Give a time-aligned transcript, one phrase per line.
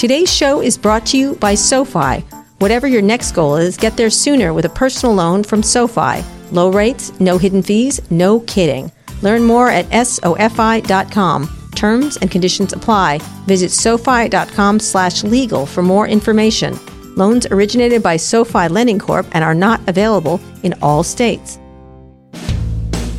[0.00, 2.20] Today's show is brought to you by SoFi.
[2.56, 6.24] Whatever your next goal is, get there sooner with a personal loan from SoFi.
[6.52, 8.90] Low rates, no hidden fees, no kidding.
[9.20, 11.70] Learn more at sofi.com.
[11.74, 13.18] Terms and conditions apply.
[13.44, 16.78] Visit sofi.com slash legal for more information.
[17.16, 21.58] Loans originated by SoFi Lending Corp and are not available in all states.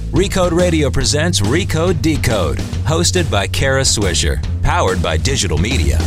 [0.09, 5.99] Recode Radio presents Recode Decode, hosted by Kara Swisher, powered by digital media.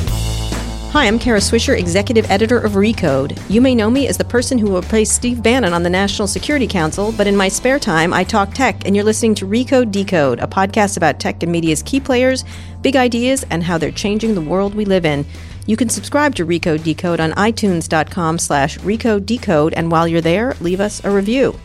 [0.95, 3.37] Hi, I'm Kara Swisher, executive editor of Recode.
[3.51, 6.69] You may know me as the person who replaced Steve Bannon on the National Security
[6.69, 10.38] Council, but in my spare time, I talk tech, and you're listening to Recode Decode,
[10.38, 12.45] a podcast about tech and media's key players,
[12.80, 15.27] big ideas, and how they're changing the world we live in.
[15.66, 20.55] You can subscribe to Recode Decode on itunes.com slash Recode Decode, and while you're there,
[20.61, 21.59] leave us a review.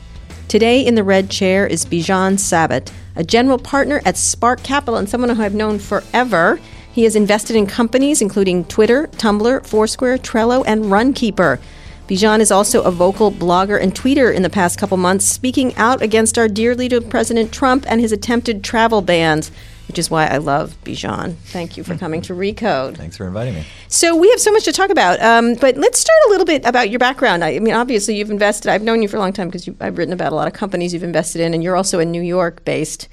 [0.47, 5.07] Today in the red chair is Bijan Sabet, a general partner at Spark Capital and
[5.07, 6.59] someone who I've known forever.
[6.91, 11.59] He has invested in companies including Twitter, Tumblr, Foursquare, Trello, and Runkeeper.
[12.07, 16.01] Bijan is also a vocal blogger and tweeter in the past couple months, speaking out
[16.01, 19.51] against our dear leader, President Trump, and his attempted travel bans,
[19.87, 21.35] which is why I love Bijan.
[21.35, 22.97] Thank you for coming to Recode.
[22.97, 23.65] Thanks for inviting me.
[23.89, 26.65] So we have so much to talk about, um, but let's start a little bit
[26.65, 27.43] about your background.
[27.43, 28.71] I, I mean, obviously, you've invested.
[28.71, 30.95] I've known you for a long time because I've written about a lot of companies
[30.95, 33.07] you've invested in, and you're also a New York-based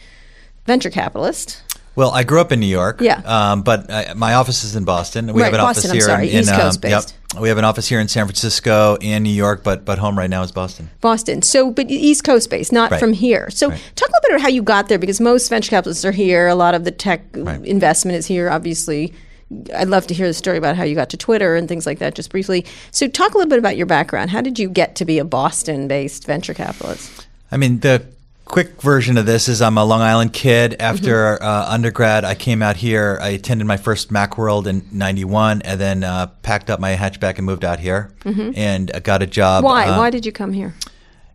[0.64, 1.62] venture capitalist.
[1.96, 3.00] Well, I grew up in New York.
[3.00, 3.22] Yeah.
[3.24, 5.32] Um, but I, my office is in Boston.
[5.32, 7.14] We Right, have an Boston, office here sorry, in, East in, Coast um, based.
[7.32, 7.40] Yep.
[7.42, 10.30] We have an office here in San Francisco and New York, but but home right
[10.30, 10.88] now is Boston.
[11.00, 11.42] Boston.
[11.42, 13.00] So, but East Coast based, not Right.
[13.00, 13.50] from here.
[13.50, 13.80] So, Right.
[13.96, 16.46] talk a little bit about how you got there because most venture capitalists are here.
[16.48, 19.12] A lot of the tech investment is here, obviously.
[19.74, 21.98] I'd love to hear the story about how you got to Twitter and things like
[22.00, 22.64] that, just briefly.
[22.90, 24.30] So, talk a little bit about your background.
[24.30, 27.26] How did you get to be a Boston based venture capitalist?
[27.52, 28.02] I mean, the
[28.46, 30.76] quick version of this is I'm a Long Island kid.
[30.80, 31.44] After Mm-hmm.
[31.44, 33.18] uh, undergrad, I came out here.
[33.20, 37.44] I attended my first Macworld in '91, and then uh, packed up my hatchback and
[37.44, 39.58] moved out here, and uh, got a job.
[39.64, 39.66] Mm-hmm.
[39.72, 39.86] Why?
[39.88, 40.74] uh, Why did you come here?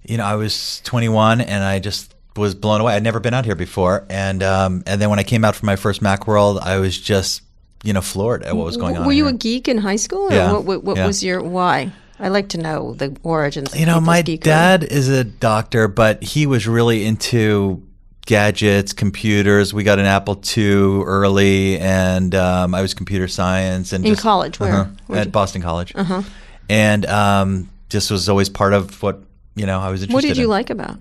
[0.03, 2.95] you know, I was 21 and I just was blown away.
[2.95, 5.65] I'd never been out here before, and um, and then when I came out for
[5.67, 7.43] my first MacWorld, I was just
[7.83, 9.05] you know floored at what was going on.
[9.05, 9.33] Were you here.
[9.35, 10.31] a geek in high school?
[10.31, 11.05] Yeah, What, what, what yeah.
[11.07, 11.91] was your why?
[12.21, 13.73] I like to know the origins.
[13.73, 17.81] Of You know, my dad is a doctor, but he was really into
[18.27, 19.73] gadgets, computers.
[19.73, 24.21] We got an Apple II early, and um, I was computer science and In just-
[24.21, 24.73] college, where?
[24.73, 26.21] Uh-huh, at Boston College, uh-huh.
[26.69, 29.23] and um, just was always part of what
[29.55, 30.11] you know I was interested.
[30.11, 30.13] In.
[30.13, 30.49] What did you in.
[30.49, 30.99] like about?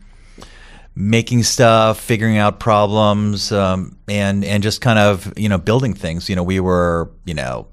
[0.96, 6.28] making stuff, figuring out problems, um, and and just kind of you know building things.
[6.28, 7.66] You know, we were you know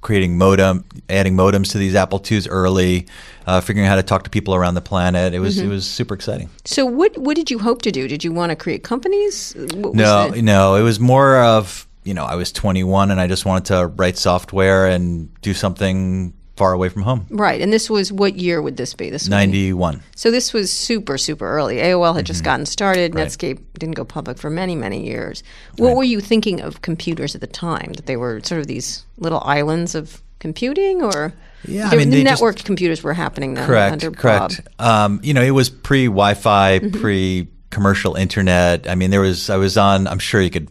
[0.00, 3.06] creating modem, adding modems to these Apple IIs early,
[3.46, 5.34] uh, figuring out how to talk to people around the planet.
[5.34, 5.66] It was Mm-hmm.
[5.66, 6.48] it was super exciting.
[6.64, 8.08] So, what what did you hope to do?
[8.08, 9.54] Did you want to create companies?
[9.56, 13.44] No, the- no, it was more of you know I was 21 and I just
[13.44, 17.26] wanted to write software and do something far away from home.
[17.30, 19.08] Right, and this was what year would this be?
[19.08, 20.02] This be- 91.
[20.14, 21.76] So this was super super early.
[21.78, 22.26] AOL had Mm-hmm.
[22.26, 23.12] just gotten started.
[23.14, 25.42] Netscape didn't go public for many many years.
[25.78, 27.94] What were you thinking of computers at the time?
[27.94, 31.32] That they were sort of these little islands of computing, or
[31.66, 33.66] Yeah, I mean, the they just- networked computers were happening then.
[33.66, 34.60] Correct, under correct.
[34.78, 37.00] Um, you know, it was pre Wi-Fi, Mm-hmm.
[37.00, 38.86] pre commercial internet.
[38.88, 40.06] I mean, there was I was on.
[40.06, 40.68] I'm sure you could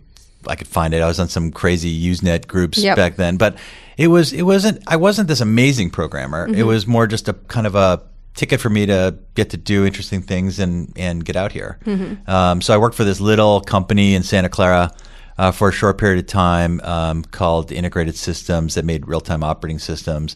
[0.47, 1.01] I could find it.
[1.01, 2.95] I was on some crazy Usenet groups Yep.
[2.95, 3.57] back then, but
[3.97, 4.81] it was it wasn't.
[4.87, 6.47] I wasn't this amazing programmer.
[6.47, 6.59] Mm-hmm.
[6.59, 8.01] It was more just a kind of a
[8.35, 11.77] ticket for me to get to do interesting things and and get out here.
[11.85, 12.29] Mm-hmm.
[12.29, 14.91] Um, so I worked for this little company in Santa Clara.
[15.37, 19.79] Uh, for a short period of time, um, called Integrated Systems, that made real-time operating
[19.79, 20.35] systems,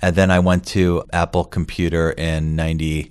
[0.00, 3.10] and then I went to Apple Computer in '95.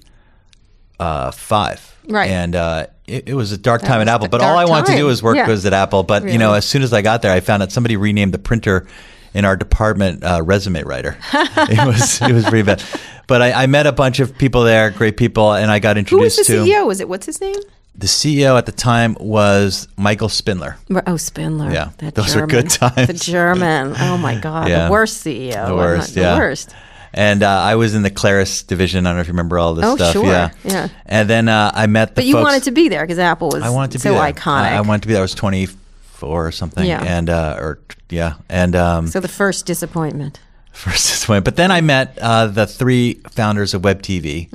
[2.10, 2.32] Right.
[2.32, 4.88] And uh, it, it was a dark That time at Apple, but all I wanted
[4.92, 5.48] to do was work Yeah.
[5.48, 6.04] was at Apple.
[6.04, 8.40] But you know, as soon as I got there, I found out somebody renamed the
[8.40, 8.86] printer
[9.34, 11.18] in our department uh, resume writer.
[11.34, 12.84] it was it was pretty bad.
[13.28, 16.46] But I, I met a bunch of people there, great people, and I got introduced
[16.46, 16.54] to.
[16.54, 16.88] Who was the to CEO?
[16.88, 17.56] Was it what's his name?
[18.00, 20.78] the CEO at the time was Michael Spindler.
[21.08, 21.72] Oh, Spindler.
[21.72, 23.08] Yeah, that those were good times.
[23.08, 23.96] The German.
[23.98, 24.86] Oh my God, Yeah.
[24.86, 25.68] the worst CEO.
[25.68, 26.34] The worst, yeah.
[26.36, 26.76] The worst.
[27.14, 29.06] And uh, I was in the Claris division.
[29.06, 30.14] I don't know if you remember all this Oh, stuff.
[30.14, 30.26] sure.
[30.26, 30.88] Yeah, Yeah.
[31.06, 32.44] And then uh, I met the But you folks.
[32.44, 34.34] wanted to be there because Apple was I wanted to so be there.
[34.34, 34.62] iconic.
[34.72, 35.22] I, I wanted to be there.
[35.22, 36.86] I was 24 or something.
[36.86, 37.02] Yeah.
[37.04, 38.34] And, uh, or, yeah.
[38.50, 40.40] And, um, so the first disappointment.
[40.72, 41.46] first disappointment.
[41.46, 44.48] But then I met uh, the three founders of Web TV,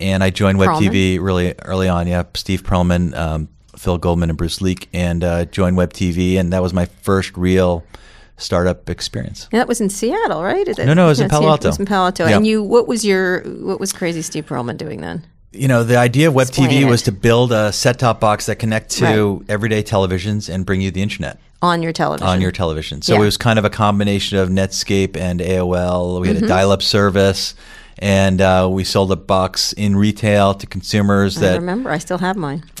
[0.00, 0.84] and I joined Web Mm-hmm.
[0.88, 1.16] Perlman.
[1.16, 2.06] TV really early on.
[2.08, 6.52] Yeah, Steve Perlman, um, Phil Goldman, and Bruce Leak, and uh, joined Web TV, and
[6.52, 7.84] that was my first real
[8.40, 9.48] startup experience.
[9.52, 10.66] And that was in Seattle, right?
[10.66, 11.68] Is No, no, it was in Palo Alto.
[11.68, 12.26] It was in Palo Alto.
[12.26, 12.36] Yeah.
[12.36, 15.26] And you, what was your, what was Crazy Steve Perlman doing then?
[15.52, 16.84] you know, the idea of Web Explain TV it.
[16.84, 19.04] was to build a set-top box that connect to
[19.38, 19.50] Right.
[19.50, 22.28] everyday televisions and bring you the internet on your television.
[22.28, 23.02] on your television.
[23.02, 23.20] So Yeah.
[23.22, 26.20] it was kind of a combination of Netscape and AOL.
[26.20, 26.44] We had Mm-hmm.
[26.44, 27.56] a dial-up service,
[27.98, 32.18] and uh, we sold a box in retail to consumers I that remember, I still
[32.18, 32.62] have mine.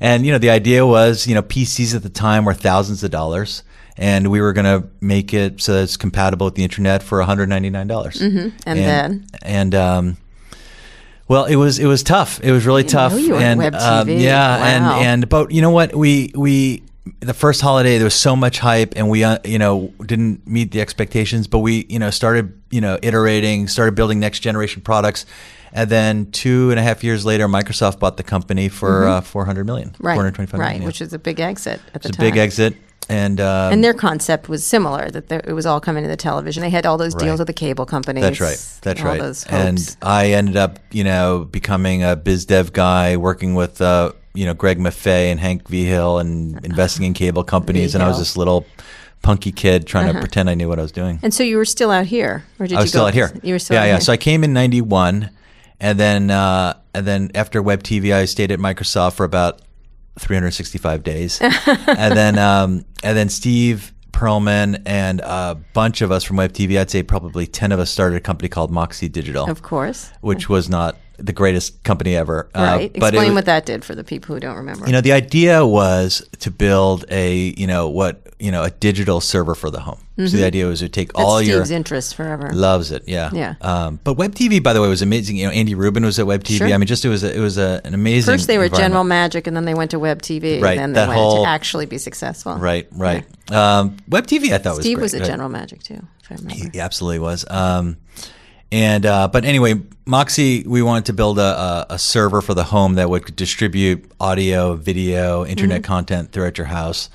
[0.00, 3.10] and you know the idea was you know PCs at the time were thousands of
[3.10, 3.62] dollars,
[4.00, 7.18] and we were going to make it so that it's compatible with the internet for
[7.18, 8.16] one hundred ninety nine dollars.
[8.20, 8.48] Mm-hmm.
[8.66, 9.26] And then?
[9.42, 10.16] and um,
[11.28, 12.40] well, it was it was tough.
[12.42, 13.12] It was really tough.
[13.12, 14.64] know you were and Web um, yeah, Wow.
[14.64, 16.82] and and but you know what we we.
[17.20, 20.70] The first holiday, there was so much hype, and we, uh, you know, didn't meet
[20.70, 21.46] the expectations.
[21.48, 25.24] But we, you know, started, you know, iterating, started building next generation products,
[25.72, 29.44] and then two and a half years later, Microsoft bought the company for uh, four
[29.46, 30.06] hundred million, Mm-hmm.
[30.06, 30.14] Right.
[30.14, 30.86] 425 right, million, yeah.
[30.86, 32.76] which is a big exit at the It's a big exit,
[33.08, 36.16] and um, And their concept was similar that there, it was all coming to the
[36.16, 36.62] television.
[36.62, 37.24] They had all those Right.
[37.24, 38.22] deals with the cable companies.
[38.22, 38.78] That's right.
[38.82, 39.44] That's right.
[39.48, 39.96] And.
[40.02, 44.54] I ended up, you know, becoming a biz dev guy, working with, uh, you know,
[44.54, 47.94] Greg Maffei and Hank Vigil, and investing in cable companies.
[47.94, 48.64] And I was this little
[49.22, 50.14] punky kid trying Uh-huh.
[50.14, 51.18] to pretend I knew what I was doing.
[51.22, 53.08] And so you were still out here, or did I was you still go?
[53.08, 53.32] out here.
[53.42, 53.92] You were still yeah, yeah.
[53.94, 54.00] here.
[54.00, 55.30] So I came in '91,
[55.80, 59.60] and then uh, and then after Web TV, I stayed at Microsoft for about
[60.20, 61.40] 365 days,
[61.86, 66.78] and then um, and then Steve Perlman and a bunch of us from Web TV,
[66.78, 70.10] I'd say probably 10 of us started a company called Moxie Digital of course.
[70.20, 72.50] which was not the greatest company ever.
[72.54, 72.92] Uh, Right.
[72.94, 74.86] but Explain was- what that did for the people who don't remember.
[74.86, 79.20] You know, the idea was to build a, you know, what, you know, a digital
[79.20, 80.00] server for the home.
[80.16, 81.18] So the idea was to take Mm-hmm.
[81.18, 82.50] That's all Steve's your interest forever.
[82.52, 83.54] loves it, yeah, Yeah.
[83.60, 85.36] Um, but Web TV, by the way, was amazing.
[85.36, 86.58] You know, Andy Rubin was at Web TV.
[86.58, 86.68] Sure.
[86.72, 88.32] I mean, just it was a, it was a, an amazing.
[88.34, 88.68] First they were.
[88.68, 91.44] General Magic, and then they went to Web TV, Right, and then they went whole-
[91.44, 92.54] to actually be successful.
[92.56, 93.24] Right, right.
[93.50, 96.70] Um, Web TV, I thought was Steve was at General Magic too, if I remember.
[96.72, 97.44] He absolutely was.
[97.50, 97.96] Um,
[98.72, 102.62] and uh, but anyway, Moxie, we wanted to build a, a, a server for the
[102.64, 105.92] home that would distribute audio, video, internet Mm-hmm.
[105.92, 107.08] content throughout your house.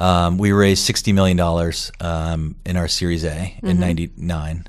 [0.00, 4.64] Um, we raised sixty million dollars um, in our Series A in '99,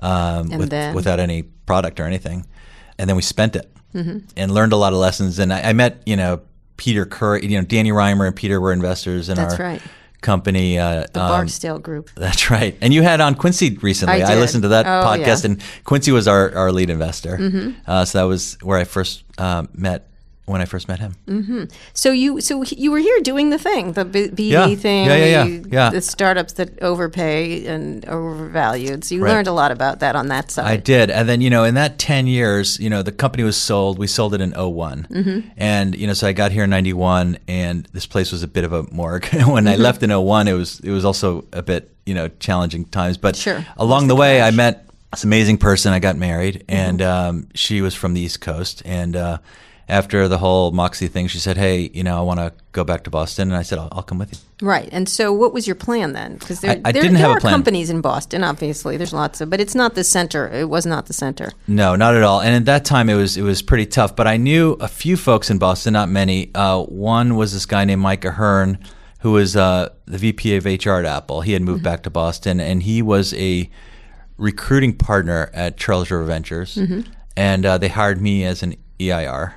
[0.00, 0.10] um,
[0.48, 0.58] Mm-hmm.
[0.58, 0.94] With, then?
[0.94, 2.46] without any product or anything,
[2.98, 4.18] and then we spent it Mm-hmm.
[4.38, 5.38] and learned a lot of lessons.
[5.38, 6.40] And I, I met you know
[6.78, 9.82] Peter Currie, you know Danny Rimer and Peter were investors in That's our right.
[10.22, 10.78] company.
[10.78, 12.08] Uh, The um, Barksdale Group.
[12.16, 12.74] that's right.
[12.80, 14.22] And you had on Quincy recently.
[14.22, 15.34] I I, listened to that Oh, podcast, yeah.
[15.34, 15.52] Mm-hmm.
[15.52, 17.74] and Quincy was our, our lead investor.
[17.86, 20.08] Uh, so that was where I first um, met
[20.44, 21.68] when I first met him.
[21.94, 24.74] So you so you were here doing the thing, the B- BD Yeah.
[24.74, 25.60] thing, Yeah, yeah, yeah.
[25.70, 25.90] Yeah.
[25.90, 29.04] the startups that overpay and overvalued.
[29.04, 29.32] So you Right.
[29.32, 30.66] learned a lot about that on that side.
[30.66, 33.56] I did, and then you know, in that ten years, you know, the company was
[33.56, 33.98] sold.
[33.98, 35.40] We sold it in 1 Mm-hmm.
[35.56, 38.64] and you know, so I got here in '91, and this place was a bit
[38.64, 39.26] of a morgue.
[39.32, 39.68] when Mm-hmm.
[39.68, 43.16] I left in 01, it was it was also a bit you know challenging times.
[43.16, 43.64] But Sure.
[43.76, 45.92] along the way, I met this amazing person.
[45.92, 46.74] I got married, Mm-hmm.
[46.88, 49.14] and um, she was from the East Coast, and.
[49.16, 49.38] Uh,
[49.88, 53.04] after the whole Moxie thing, she said, "Hey, you know, I want to go back
[53.04, 54.88] to Boston," and I said, "I'll, I'll come with you." Right.
[54.92, 56.36] And so what was your plan then?
[56.36, 57.52] Because there, I- I there, didn't there have a are plan.
[57.52, 58.96] companies in Boston, obviously.
[58.96, 60.48] There's lots of, but it's not the center.
[60.48, 61.50] It was not the center.
[61.66, 62.40] No, not at all.
[62.40, 64.14] And at that time, it was it was pretty tough.
[64.16, 66.50] But I knew a few folks in Boston, not many.
[66.54, 68.78] Uh, one was this guy named Mike Ahern,
[69.20, 71.40] who was uh, the VP of HR at Apple.
[71.42, 73.68] He had moved back to Boston, and he was a
[74.38, 76.78] recruiting partner at Charles River Ventures,
[77.36, 79.54] and uh, they hired me as an EIR.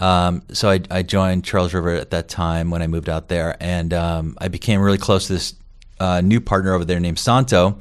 [0.00, 3.56] Um, so I, I joined Charles River at that time when I moved out there,
[3.60, 5.54] and um, I became really close to this
[6.00, 7.78] uh, new partner over there named Santo.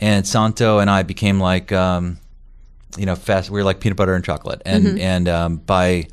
[0.00, 2.18] And Santo and I became like, um,
[2.96, 3.50] you know, fast.
[3.50, 4.62] We were like peanut butter and chocolate.
[4.64, 6.08] And and um, by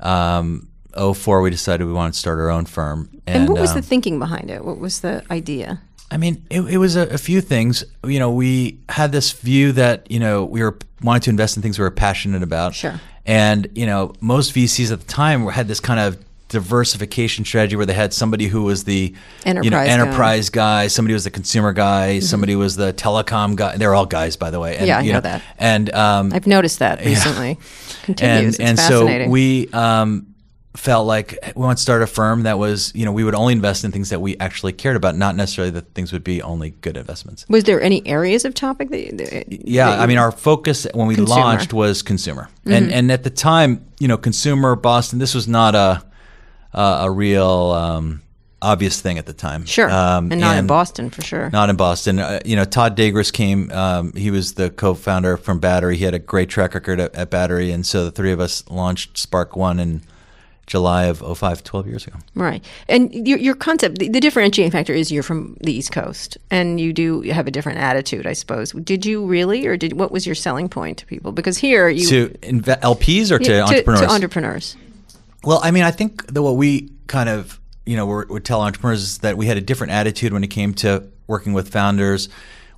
[0.00, 3.08] um, 04, we decided we wanted to start our own firm.
[3.26, 4.64] And, what was um, the thinking behind it?
[4.64, 5.80] What was the idea?
[6.10, 7.84] I mean, it, it was a, a few things.
[8.04, 11.62] You know, we had this view that you know we were wanted to invest in
[11.62, 12.74] things we were passionate about.
[12.74, 13.00] Sure.
[13.26, 17.86] And you know, most VCs at the time had this kind of diversification strategy where
[17.86, 19.14] they had somebody who was the
[19.46, 19.92] you know, Enterprise guy.
[19.92, 20.86] enterprise guy.
[20.88, 23.76] somebody was the consumer guy, somebody was the telecom guy.
[23.76, 24.76] They're all guys, by the way.
[24.76, 25.42] And, Yeah, I you know that.
[25.58, 27.58] And um, I've noticed that recently.
[28.02, 28.58] Continues.
[28.58, 30.29] and it's and so we um,
[30.76, 33.52] felt like we want to start a firm that was you know we would only
[33.52, 36.70] invest in things that we actually cared about, not necessarily that things would be only
[36.80, 37.44] good investments.
[37.48, 39.00] was there any areas of topic that?
[39.04, 41.34] you- that Yeah, that I mean our focus when we Consumer.
[41.40, 41.46] Mm-hmm.
[41.48, 45.74] launched was consumer, and and at the time you know consumer Boston this was not
[45.74, 46.02] a
[46.72, 48.22] a, a real um,
[48.62, 49.64] obvious thing at the time.
[49.64, 51.50] sure, Um, and not in Boston for sure.
[51.50, 52.20] not in Boston.
[52.20, 53.72] Uh, you know, Todd Dagres came.
[53.72, 55.96] Um, he was the co-founder from Battery.
[55.96, 58.62] He had a great track record at, at Battery, and so the three of us
[58.70, 60.02] launched Spark One in
[60.70, 62.16] July of 05, 12 years ago.
[62.36, 62.64] Right.
[62.88, 66.80] And your, your concept, the, the differentiating factor is you're from the East Coast and
[66.80, 68.70] you do have a different attitude, I suppose.
[68.70, 71.32] Did you really, or did what was your selling point to people?
[71.32, 72.06] Because here you.
[72.06, 74.00] To inve- LPs or to Yeah, entrepreneurs?
[74.00, 74.76] To entrepreneurs.
[75.42, 78.60] Well, I mean, I think that what we kind of, you know, would would tell
[78.60, 82.28] entrepreneurs is that we had a different attitude when it came to working with founders.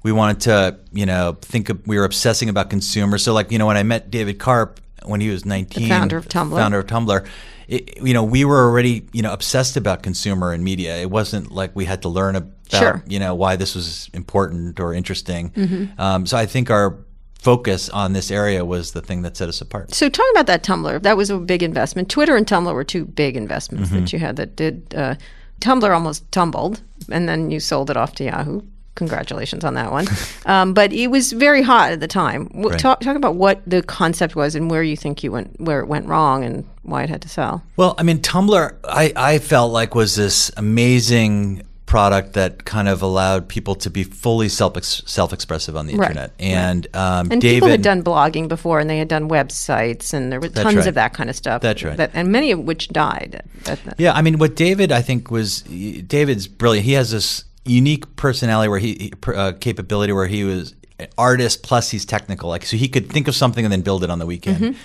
[0.02, 3.22] We wanted to, you know, think of, we were obsessing about consumers.
[3.22, 6.28] So, like, you know, when I met David Karp when he was 19, founder of
[6.28, 6.56] Tumblr.
[6.56, 7.26] founder of Tumblr,
[7.68, 10.96] it, you know, we were already, you know, obsessed about consumer and media.
[11.00, 13.02] It wasn't like we had to learn about, Sure.
[13.06, 15.50] you know, why this was important or interesting.
[15.50, 16.00] Mm-hmm.
[16.00, 16.98] Um, so I think our
[17.38, 19.92] focus on this area was the thing that set us apart.
[19.94, 22.08] So, talking about that Tumblr, that was a big investment.
[22.08, 24.00] Twitter and Tumblr were two big investments Mm-hmm.
[24.00, 24.94] that you had that did.
[24.94, 25.16] Uh,
[25.60, 26.80] Tumblr almost tumbled,
[27.10, 28.62] and then you sold it off to Yahoo.
[28.94, 30.06] Congratulations on that one.
[30.46, 32.46] um, but it was very hot at the time.
[32.48, 32.78] W- Right.
[32.78, 35.86] Talk, talk about what the concept was and where you think you went, where it
[35.88, 37.62] went wrong, and why it had to sell.
[37.76, 43.02] Well, I mean, Tumblr, I, I felt like was this amazing product that kind of
[43.02, 46.32] allowed people to be fully self self expressive on the Right, internet.
[46.38, 50.32] And um, And David, people had done blogging before, and they had done websites, and
[50.32, 50.86] there were tons right.
[50.86, 51.60] of that kind of stuff.
[51.62, 51.96] That's right.
[51.96, 53.42] That, and many of which died.
[53.66, 56.86] At the- yeah, I mean, what David I think was David's brilliant.
[56.86, 61.90] He has this unique personality where he uh, capability where he was an artist plus
[61.90, 62.48] he's technical.
[62.48, 64.58] Like so, he could think of something and then build it on the weekend.
[64.58, 64.78] Mm-hmm.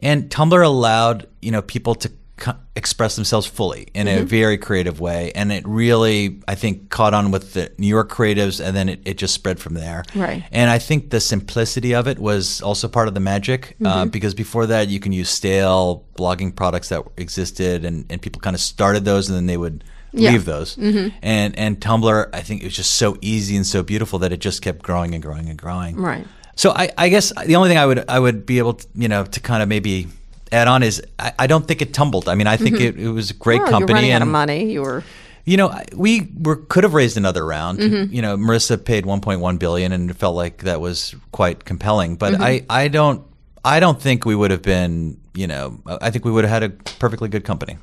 [0.00, 4.22] And Tumblr allowed you know people to co- express themselves fully in Mm-hmm.
[4.22, 8.10] a very creative way, and it really I think caught on with the New York
[8.10, 10.02] creatives, and then it, it just spread from there.
[10.14, 10.44] Right.
[10.50, 13.86] And I think the simplicity of it was also part of the magic Mm-hmm.
[13.86, 18.40] uh, because before that you can use stale blogging products that existed, and, and people
[18.40, 19.84] kind of started those, and then they would
[20.16, 20.30] Yeah.
[20.30, 20.76] leave those.
[20.78, 24.40] And and Tumblr, I think it was just so easy and so beautiful that it
[24.40, 25.96] just kept growing and growing and growing.
[25.96, 26.26] Right.
[26.56, 29.08] So I, I guess the only thing I would I would be able to you
[29.08, 30.06] know to kind of maybe
[30.52, 32.28] add on is I, I don't think it tumbled.
[32.28, 34.32] I mean I think it, it was a great company you're running and out of
[34.32, 34.72] money.
[34.72, 35.02] You were.
[35.44, 37.80] you know we were could have raised another round.
[37.80, 38.14] Mm-hmm.
[38.14, 42.14] You know Marissa paid 1.1 billion and it felt like that was quite compelling.
[42.16, 42.42] But Mm-hmm.
[42.42, 43.22] I I don't
[43.64, 46.62] I don't think we would have been you know I think we would have had
[46.62, 47.78] a perfectly good company.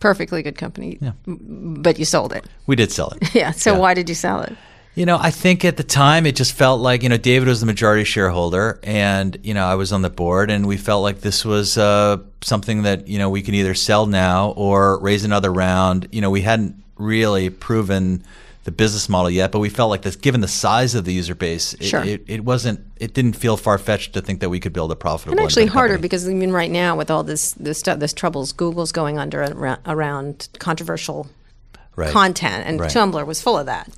[0.00, 2.44] Perfectly good company, M- but you sold it.
[2.66, 3.34] We did sell it.
[3.34, 3.50] Yeah.
[3.52, 3.78] So Yeah.
[3.78, 4.54] why did you sell it?
[4.94, 7.60] You know, I think at the time it just felt like, you know, David was
[7.60, 11.20] the majority shareholder and, you know, I was on the board and we felt like
[11.20, 15.52] this was uh, something that, you know, we can either sell now or raise another
[15.52, 16.08] round.
[16.10, 18.24] You know, we hadn't really proven
[18.68, 21.34] the business model yet, but we felt like this, given the size of the user
[21.34, 22.04] base, it, Sure.
[22.04, 24.96] it, it wasn't, it didn't feel far fetched to think that we could build a
[24.96, 26.02] profitable And actually harder company.
[26.02, 29.42] because I mean, right now with all this this stuff, this troubles, Google's going under
[29.86, 31.28] around, controversial
[31.96, 32.12] Right.
[32.12, 32.90] content, and Right.
[32.90, 33.88] Tumblr was full of that.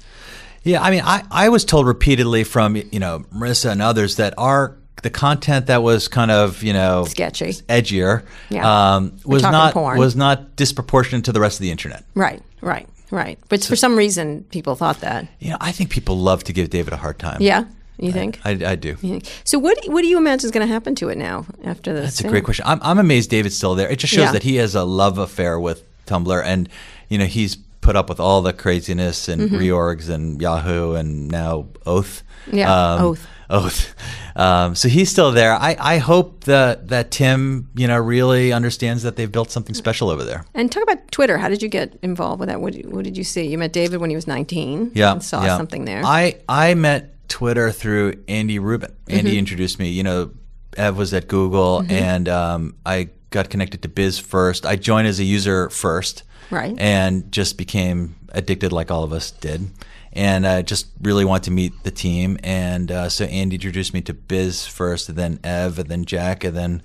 [0.63, 4.35] Yeah, I mean, I, I was told repeatedly from you know Marissa and others that
[4.39, 7.53] our the content that was kind of you know Sketchy.
[7.69, 8.95] edgier, Yeah.
[8.97, 9.99] um, was not porn.
[9.99, 12.05] was not disproportionate to the rest of the internet.
[12.15, 12.41] Right.
[12.61, 12.87] Right.
[13.11, 13.39] Right.
[13.49, 15.27] But for some reason, people thought that.
[15.41, 17.39] You know, I think people love to give David a hard time.
[17.41, 17.65] Yeah.
[17.99, 18.41] You think?
[18.47, 18.95] I, I do.
[18.95, 19.27] Think?
[19.45, 22.05] So what what do you imagine is going to happen to it now after this?
[22.17, 22.65] That's a great question.
[22.67, 23.91] I'm, I'm amazed David's still there.
[23.91, 24.33] It just shows Yeah.
[24.33, 26.69] that he has a love affair with Tumblr, and
[27.11, 29.57] you know he's put up with all the craziness and Mm-hmm.
[29.57, 32.23] reorgs and Yahoo and now Oath.
[32.51, 33.27] Yeah, Oath.
[33.51, 33.95] Oath.
[34.37, 35.53] Um, so he's still there.
[35.55, 40.09] I, I hope that that Tim, you know, really understands that they've built something special
[40.09, 40.45] over there.
[40.55, 41.37] And talk about Twitter.
[41.37, 42.61] How did you get involved with that?
[42.61, 43.47] What, what did you see?
[43.49, 44.93] You met David when he was 19.
[44.95, 45.57] Yeah, And saw yeah.
[45.57, 46.03] something there.
[46.05, 48.91] I I met Twitter through Andy Rubin.
[49.07, 49.19] Mm-hmm.
[49.19, 49.91] Andy introduced me.
[49.91, 50.31] You know,
[50.77, 51.93] Ev was at Google, Mm-hmm.
[51.93, 54.65] and um, I got connected to Biz first.
[54.65, 56.75] I joined as a user first, Right.
[56.79, 59.69] and just became addicted like all of us did.
[60.13, 64.01] And I just really wanted to meet the team, and uh, so Andy introduced me
[64.03, 66.83] to Biz first, and then Ev, and then Jack, and then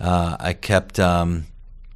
[0.00, 1.46] uh, I kept, um,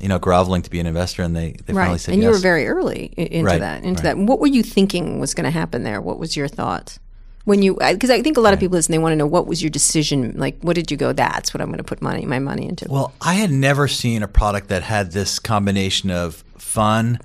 [0.00, 2.00] you know, groveling to be an investor, and they, they finally right.
[2.00, 2.28] said And yes.
[2.28, 3.84] you were very early into Right, that.
[3.84, 4.16] Into right.
[4.16, 4.18] that.
[4.18, 6.00] What were you thinking was going to happen there?
[6.00, 6.98] What was your thoughts?
[7.44, 9.46] When you, because I think a lot of people listen, they want to know what
[9.46, 10.38] was your decision.
[10.38, 11.12] Like, what did you go?
[11.12, 12.86] That's what I'm going to put money, my money into.
[12.88, 17.18] Well, I had never seen a product that had this combination of fun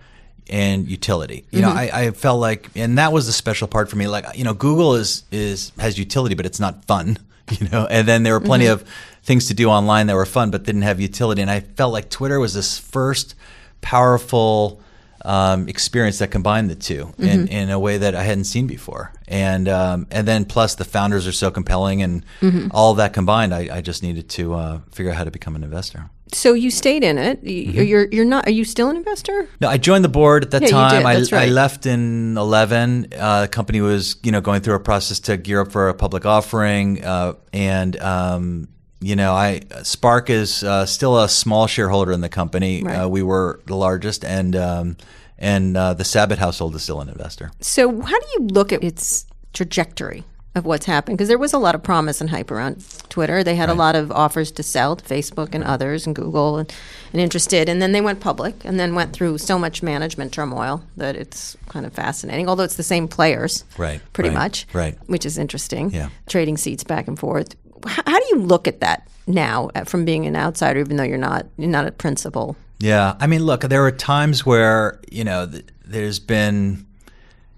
[0.49, 1.45] and utility.
[1.51, 4.07] You know, I, I felt like, and that was the special part for me.
[4.07, 7.17] Like, you know, Google is is has utility, but it's not fun.
[7.49, 8.83] You know, and then there were plenty of
[9.23, 11.41] things to do online that were fun, but didn't have utility.
[11.41, 13.35] And I felt like Twitter was this first
[13.79, 14.81] powerful
[15.23, 19.13] um, experience that combined the 2 in, in a way that I hadn't seen before.
[19.29, 22.25] And um, and then plus the founders are so compelling, and
[22.71, 25.63] all that combined, I, I just needed to uh, figure out how to become an
[25.63, 26.09] investor.
[26.33, 27.43] So you stayed in it.
[27.43, 27.81] You, Mm-hmm.
[27.83, 28.47] You're you're not.
[28.47, 29.47] Are you still an investor?
[29.61, 30.99] No, I joined the board at that Yeah, you time.
[31.01, 31.05] did.
[31.05, 31.49] I, That's I right.
[31.49, 33.07] left in eleven.
[33.17, 35.93] Uh, the company was, you know, going through a process to gear up for a
[35.93, 38.67] public offering, uh, and um,
[38.99, 42.83] you know, I Spark is uh, still a small shareholder in the company.
[42.83, 42.95] Right.
[43.03, 44.97] Uh, we were the largest, and um,
[45.37, 47.51] and uh, the Sabet household is still an investor.
[47.61, 50.23] So, how do you look at its trajectory
[50.57, 51.17] of what's happened?
[51.17, 53.43] Because there was a lot of promise and hype around Twitter.
[53.43, 56.73] They had a lot of offers to sell to Facebook and others and Google and,
[57.13, 57.69] and interested.
[57.69, 61.55] And then they went public and then went through so much management turmoil that it's
[61.69, 62.49] kind of fascinating.
[62.49, 64.97] Although it's the same players, Right, Pretty right, much, right.
[65.07, 65.91] Which is interesting.
[65.91, 66.09] Yeah.
[66.27, 67.55] Trading seats back and forth.
[67.85, 71.17] How do you look at that now uh, from being an outsider, even though you're
[71.17, 72.55] not you're not a principal?
[72.79, 76.85] Yeah, I mean, look, there are times where you know th- there's been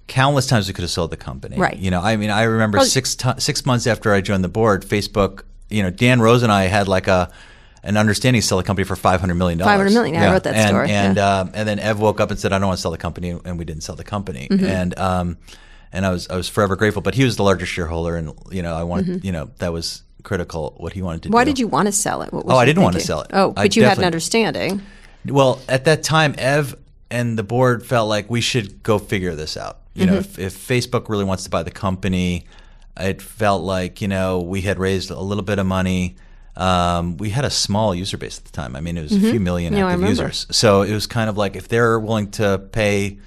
[0.09, 1.57] countless times we could have sold the company.
[1.57, 1.77] Right.
[1.77, 4.83] You know, I mean, I remember Oh, six six months after I joined the board,
[4.83, 5.43] Facebook.
[5.69, 7.31] You know, Dan Rose and I had like a
[7.83, 9.91] an understanding to sell the company for five hundred million dollars.
[9.91, 11.39] $500 million, yeah, I wrote that and, story, And yeah.
[11.39, 13.29] um, and then Ev woke up and said, "I don't want to sell the company,"
[13.29, 14.47] and we didn't sell the company.
[14.49, 14.65] Mm-hmm.
[14.65, 15.37] And um,
[15.93, 17.01] and I was I was forever grateful.
[17.01, 20.03] But he was the largest shareholder, and you know, I wanted you know that was
[20.23, 21.35] critical what he wanted to Mm-hmm.
[21.35, 22.33] Why did you want to sell it?
[22.33, 23.31] What was Oh, I didn't want to sell it.
[23.33, 24.81] Oh, I but you had an understanding.
[25.25, 26.75] Well, at that time, Ev
[27.11, 29.79] and the board felt like we should go figure this out.
[29.95, 32.45] You know, if, if Facebook really wants to buy the company,
[32.97, 36.15] it felt like you know we had raised a little bit of money.
[36.55, 38.75] Um, we had a small user base at the time.
[38.75, 40.45] I mean, it was a few million active users.
[40.51, 43.19] So it was kind of like if they're willing to pay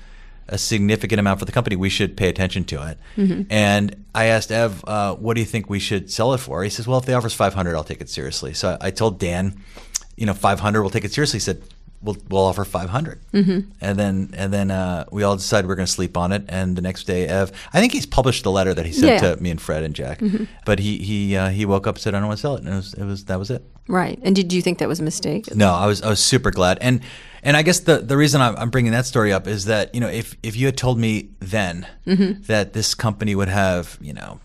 [0.49, 2.99] a significant amount for the company, we should pay attention to it.
[3.17, 3.43] Mm-hmm.
[3.51, 6.71] And I asked Ev, uh, "What do you think we should sell it for?" He
[6.71, 9.59] says, "Well, if they offers 500, I'll take it seriously." So I, I told Dan,
[10.17, 11.63] "You know, 500, we'll take it seriously." He said,
[12.03, 13.71] "We'll we'll offer 500." Mm-hmm.
[13.81, 16.45] And then and then uh, we all decide we're going to sleep on it.
[16.49, 19.21] And the next day, Ev, I think he's published the letter that he sent Yeah.
[19.21, 19.37] Mm-hmm.
[19.39, 20.21] to me and Fred and Jack.
[20.65, 22.65] But he he uh, he woke up and said, "I don't want to sell it,"
[22.65, 23.65] and it was it was that was it.
[23.89, 24.19] Right.
[24.23, 25.55] And did you think that was a mistake?
[25.55, 27.01] No, I was I was super glad, and
[27.43, 30.01] and I guess the the reason I'm, I'm bringing that story up is that you
[30.01, 32.43] know if if you had told me then Mm-hmm.
[32.47, 34.41] that this company would have you know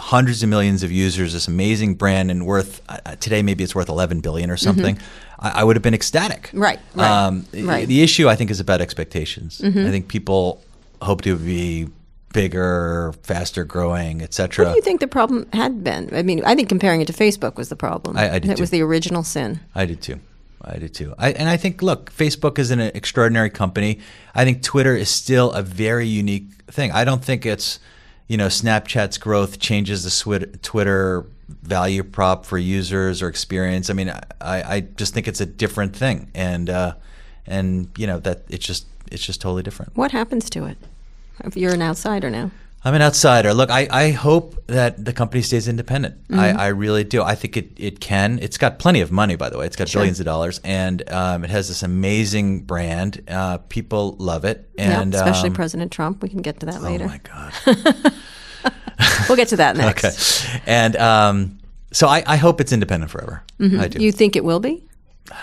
[0.00, 3.74] hundreds of millions of users, this amazing brand, and worth uh, uh, today maybe it's
[3.74, 4.98] worth 11 billion or something,
[5.38, 6.44] I, I would have been ecstatic.
[6.48, 6.58] Mm-hmm.
[6.60, 7.82] Right, right, Um, the- right.
[7.82, 7.88] Mm-hmm.
[7.88, 9.60] The issue I think is about expectations.
[9.64, 10.62] I think people
[11.02, 11.88] hope to be
[12.32, 14.64] bigger, faster growing, etc.
[14.66, 16.08] What do you think the problem had been?
[16.14, 18.16] I mean, I think comparing it to Facebook was the problem.
[18.16, 18.62] I- I did That too.
[18.62, 19.60] was the original sin.
[19.74, 20.20] I did too.
[20.62, 21.14] I did too.
[21.18, 23.98] I, and I think, look, Facebook is an extraordinary company.
[24.34, 26.92] I think Twitter is still a very unique thing.
[26.92, 27.78] I don't think it's,
[28.30, 33.90] you know, Snapchat's growth changes the Twitter value prop for users or experience.
[33.90, 36.94] I mean, I, I just think it's a different thing, and uh,
[37.44, 39.96] and you know that it's just it's just totally different.
[39.96, 40.78] What happens to it?
[41.40, 42.52] If you're an outsider now.
[42.82, 43.52] I'm an outsider.
[43.52, 46.16] Look, I, I hope that the company stays independent.
[46.32, 47.22] I, I really do.
[47.22, 48.38] I think it, it can.
[48.40, 49.66] It's got plenty of money, by the way.
[49.66, 53.22] It's got billions of dollars, and um, it has this amazing brand.
[53.28, 56.22] Uh, people love it, and yeah, especially um, President Trump.
[56.22, 57.04] We can get to that Oh later.
[57.04, 58.12] Oh my god.
[59.28, 60.44] We'll get to that next.
[60.44, 61.58] okay, and um,
[61.92, 63.42] so I, I hope it's independent forever.
[63.58, 63.76] I do.
[63.76, 64.00] Mm-hmm.
[64.00, 64.84] You think it will be?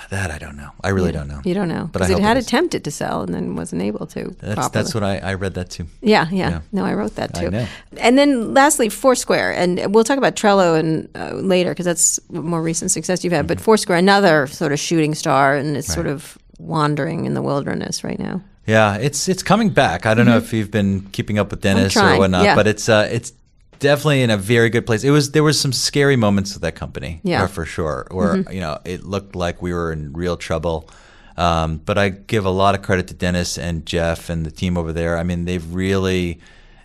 [0.10, 0.69] That I don't know.
[0.84, 1.41] I really don't know.
[1.43, 1.89] You don't know.
[1.91, 4.36] But Because it had it attempted to sell and then wasn't able to.
[4.39, 4.69] That's properly.
[4.84, 5.88] that's what I, I read that too.
[6.02, 6.62] Yeah, yeah, Yeah.
[6.71, 7.52] No, I wrote that too.
[7.97, 12.62] And then lastly, Foursquare, and we'll talk about Trello and uh, later because that's more
[12.62, 13.41] recent success you've had.
[13.45, 13.47] Mm-hmm.
[13.47, 18.04] But Foursquare, another sort of shooting star, and it's sort of wandering in the wilderness
[18.04, 18.41] right now.
[18.65, 20.06] Yeah, it's it's coming back.
[20.06, 22.17] I don't know if you've been keeping up with Dennis or Mm-hmm.
[22.19, 22.56] whatnot, yeah.
[22.56, 23.32] but it's uh, it's
[23.80, 25.04] definitely in a very good place.
[25.04, 27.38] It was there was some scary moments with that company, Yeah.
[27.38, 27.46] Mm-hmm.
[27.46, 30.90] uh, for sure, where you know it looked like we were in real trouble.
[31.38, 34.76] Um, but I give a lot of credit to Dennis and Jeff and the team
[34.76, 35.18] over there.
[35.20, 36.40] I mean, they've really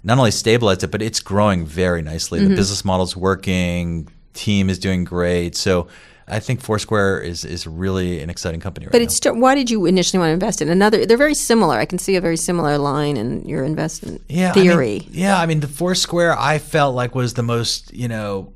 [0.05, 2.39] not only stabilized it, but it's growing very nicely.
[2.41, 2.51] Mm-hmm.
[2.51, 5.57] The business model's working, team is doing great.
[5.57, 5.89] So
[6.29, 9.05] I think Foursquare is is really an exciting company right But now.
[9.05, 11.05] it's still, why did you initially want to invest in another?
[11.05, 11.77] They're very similar.
[11.79, 15.07] I can see a very similar line in your investment yeah, I mean- theory.
[15.11, 18.53] yeah, I mean the Foursquare I felt like was the most you know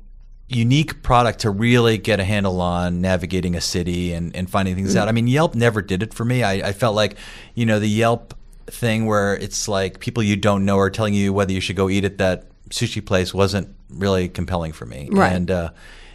[0.49, 4.95] unique product to really get a handle on navigating a city and, and finding things
[4.95, 4.99] Mm.
[4.99, 5.07] out.
[5.09, 6.41] I mean Yelp never did it for me.
[6.43, 7.17] I, I felt like
[7.53, 8.33] you know the Yelp
[8.67, 11.89] thing where it's like people you don't know are telling you whether you should go
[11.89, 15.09] eat at that sushi place wasn't really compelling for me.
[15.11, 15.31] Right.
[15.33, 15.69] And uh,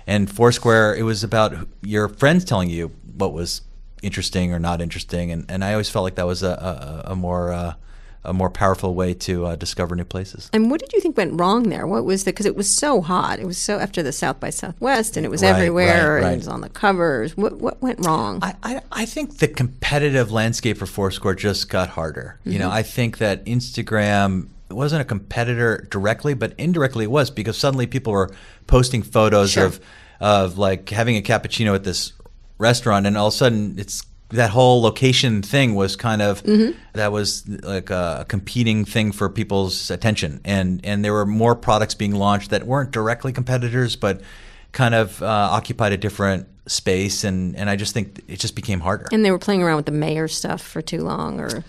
[0.06, 3.62] and Foursquare it was about your friends telling you what was
[4.02, 7.16] interesting or not interesting, and, and I always felt like that was a, a, a
[7.16, 7.74] more uh,
[8.24, 10.48] a more powerful way to uh, discover new places.
[10.52, 11.86] And what did you think went wrong there?
[11.86, 13.40] What was the because it was so hot.
[13.40, 16.34] It was so after the South by Southwest, and it was Right, everywhere, right, and
[16.34, 17.36] it was on the covers.
[17.36, 18.38] What what went wrong?
[18.42, 22.38] I, I, I think the competitive landscape for Foursquare just got harder.
[22.44, 27.56] You know, I think that Instagram wasn't a competitor directly, but indirectly it was because
[27.56, 28.30] suddenly people were
[28.66, 29.66] posting photos Sure.
[29.66, 29.80] of
[30.20, 32.12] of like having a cappuccino at this
[32.58, 36.42] restaurant, and all of a sudden it's that whole location thing was kind of
[36.94, 41.94] that was like a competing thing for people's attention, and and there were more products
[41.94, 44.20] being launched that weren't directly competitors, but
[44.72, 48.80] kind of uh, occupied a different space, and and I just think it just became
[48.80, 49.06] harder.
[49.12, 51.62] And they were playing around with the mayor stuff for too long, or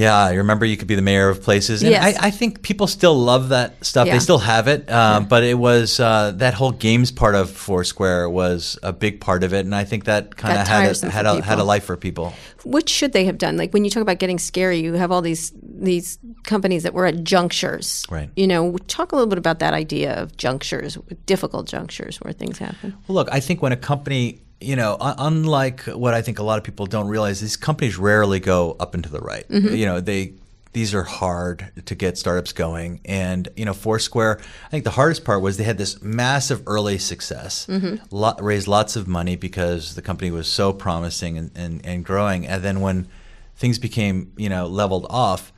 [0.00, 1.82] Yeah, I remember you could be the mayor of places.
[1.82, 2.16] And Yes.
[2.18, 4.06] I, I think people still love that stuff.
[4.06, 4.14] Yeah.
[4.14, 4.90] They still have it.
[4.90, 9.44] Um, But it was uh, that whole games part of Foursquare was a big part
[9.44, 9.66] of it.
[9.66, 12.32] And I think that kind of had, a, had, a, had a life for people.
[12.64, 13.56] what should they have done?
[13.56, 17.06] Like when you talk about getting scary, you have all these these companies that were
[17.06, 18.04] at junctures.
[18.10, 18.30] Right.
[18.36, 22.58] You know, talk a little bit about that idea of junctures, difficult junctures where things
[22.58, 22.96] happen.
[23.06, 26.58] Well, look, I think when a company, you know, unlike what I think a lot
[26.58, 29.48] of people don't realize, these companies rarely go up and to the right.
[29.48, 29.74] Mm-hmm.
[29.74, 30.34] You know, they
[30.72, 34.38] these are hard to get startups going, and you know, Foursquare.
[34.66, 37.96] I think the hardest part was they had this massive early success, mm-hmm.
[38.14, 42.46] lot, raised lots of money because the company was so promising and, and, and growing,
[42.46, 43.08] and then when
[43.56, 45.52] things became, you know, leveled off.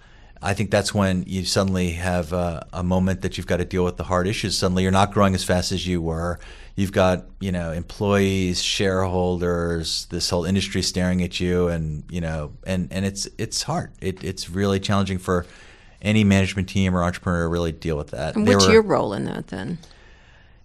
[0.44, 3.84] I think that's when you suddenly have a, a moment that you've got to deal
[3.84, 4.58] with the hard issues.
[4.58, 6.40] Suddenly, you're not growing as fast as you were.
[6.74, 12.52] You've got you know employees, shareholders, this whole industry staring at you, and you know,
[12.66, 13.92] and and it's it's hard.
[14.00, 15.46] It, it's really challenging for
[16.00, 18.36] any management team or entrepreneur to really deal with that.
[18.36, 19.78] And what's were- your role in that then?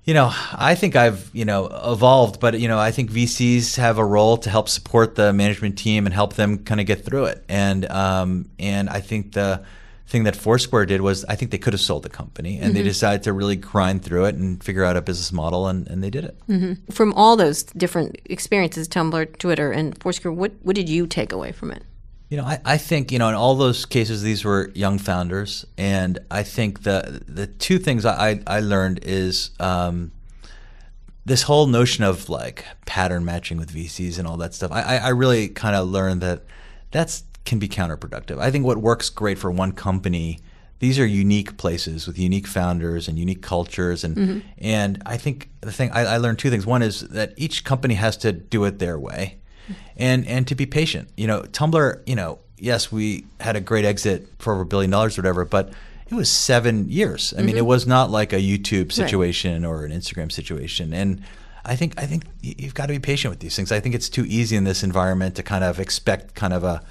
[0.07, 3.97] you know, I think I've, you know, evolved, but you know, I think VCs have
[3.97, 7.25] a role to help support the management team and help them kind of get through
[7.25, 7.43] it.
[7.49, 9.65] And um, and I think the
[10.07, 12.81] thing that Foursquare did was I think they could have sold the company and they
[12.81, 16.09] decided to really grind through it and figure out a business model and, and they
[16.09, 16.37] did it.
[16.91, 21.51] From all those different experiences, Tumblr, Twitter, and Foursquare, what what did you take away
[21.51, 21.83] from it?
[22.29, 25.65] You know, I, I think you know in all those cases these were young founders,
[25.77, 30.11] and I think the the two things I I, learned is um,
[31.25, 34.71] this whole notion of like pattern matching with VCs and all that stuff.
[34.71, 36.43] I I, I really kind of learned that
[36.91, 38.39] that's can be counterproductive.
[38.39, 40.39] I think what works great for one company.
[40.79, 44.39] These are unique places with unique founders and unique cultures, and mm-hmm.
[44.59, 46.67] and I think the thing I, I learned two things.
[46.67, 49.39] One is that each company has to do it their way,
[49.95, 51.09] and and to be patient.
[51.17, 52.03] You know, Tumblr.
[52.05, 55.45] You know, yes, we had a great exit for over a billion dollars or whatever,
[55.45, 55.73] but
[56.09, 57.33] it was seven years.
[57.35, 57.67] I mean, it mm-hmm.
[57.67, 61.23] was not like a YouTube situation or an Instagram situation, and.
[61.69, 63.73] I think I think you've got to be patient with these things.
[63.73, 66.81] I think it's too easy in this environment to kind of expect kind of a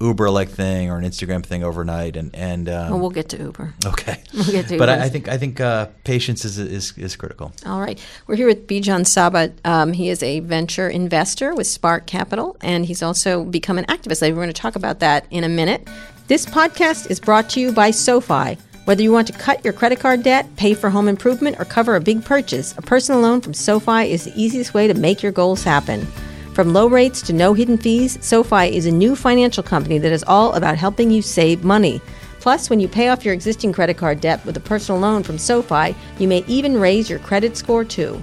[0.00, 3.38] Uber like thing or an Instagram thing overnight, and and um, Well, we'll get to
[3.38, 3.74] Uber.
[3.86, 4.20] okay.
[4.50, 7.52] get to but I, I think I think uh, patience is, is is critical.
[7.64, 7.98] All right.
[8.26, 9.52] We're here with Bijan Sabet.
[9.64, 14.20] Um, he is a venture investor with Spark Capital, and he's also become an activist.
[14.22, 15.86] We're going to talk about that in a minute.
[16.26, 18.58] This podcast is brought to you by SoFi.
[18.86, 21.96] Whether you want to cut your credit card debt, pay for home improvement, or cover
[21.96, 25.32] a big purchase, a personal loan from SoFi is the easiest way to make your
[25.32, 26.06] goals happen.
[26.54, 30.22] From low rates to no hidden fees, SoFi is a new financial company that is
[30.28, 32.00] all about helping you save money.
[32.38, 35.36] Plus, when you pay off your existing credit card debt with a personal loan from
[35.36, 38.22] SoFi, you may even raise your credit score too.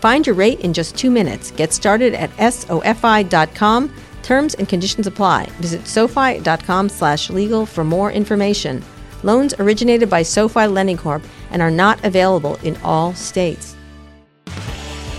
[0.00, 1.50] Find your rate in just two minutes.
[1.50, 3.94] Get started at sofi.com.
[4.22, 5.50] Terms and conditions apply.
[5.58, 8.82] Visit sofi.com slash legal for more information.
[9.22, 13.76] Loans originated by SoFi Lending Corp and are not available in all states.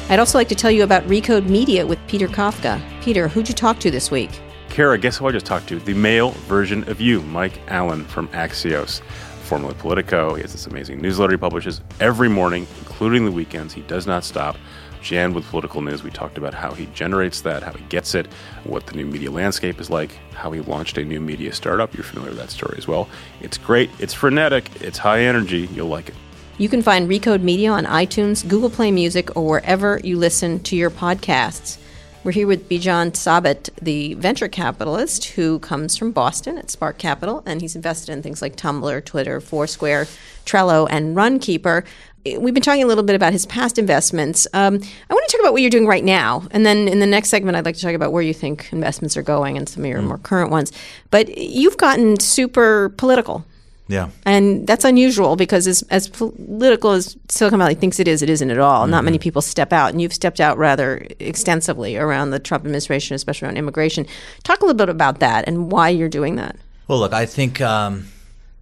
[0.10, 2.82] I'd also like to tell you about Recode Media with Peter Kafka.
[3.00, 4.32] Peter, who'd you talk to this week?
[4.70, 5.78] Kara, guess who I just talked to?
[5.78, 9.02] The male version of you, Mike Allen from Axios,
[9.44, 10.34] formerly Politico.
[10.34, 13.72] He has this amazing newsletter he publishes every morning, including the weekends.
[13.72, 14.58] He does not stop.
[15.04, 18.26] Jan with political news, we talked about how he generates that, how he gets it,
[18.64, 21.94] what the new media landscape is like, how he launched a new media startup.
[21.94, 23.08] You're familiar with that story as well.
[23.42, 25.70] It's great, it's frenetic, it's high energy.
[25.72, 26.16] You'll like it.
[26.60, 30.76] You can find Recode Media on iTunes, Google Play Music, or wherever you listen to
[30.76, 31.78] your podcasts.
[32.26, 37.44] We're here with Bijan Sabet, the venture capitalist who comes from Boston at Spark Capital,
[37.46, 40.04] and he's invested in things like Tumblr, Twitter, Foursquare,
[40.44, 41.86] Trello, and Runkeeper.
[42.26, 44.46] We've been talking a little bit about his past investments.
[44.54, 47.08] Um, I want to talk about what you're doing right now, and then in the
[47.08, 49.86] next segment, I'd like to talk about where you think investments are going and some
[49.86, 50.74] of your more current ones.
[51.10, 53.46] But you've gotten super political.
[53.90, 54.10] Yeah.
[54.24, 58.52] And that's unusual because as, as political as Silicon Valley thinks it is, it isn't
[58.52, 58.86] at all.
[58.86, 63.16] Not many people step out, and you've stepped out rather extensively around the Trump administration,
[63.16, 64.06] especially around immigration.
[64.44, 66.56] Talk a little bit about that and why you're doing that.
[66.88, 68.08] Well, look, I think um,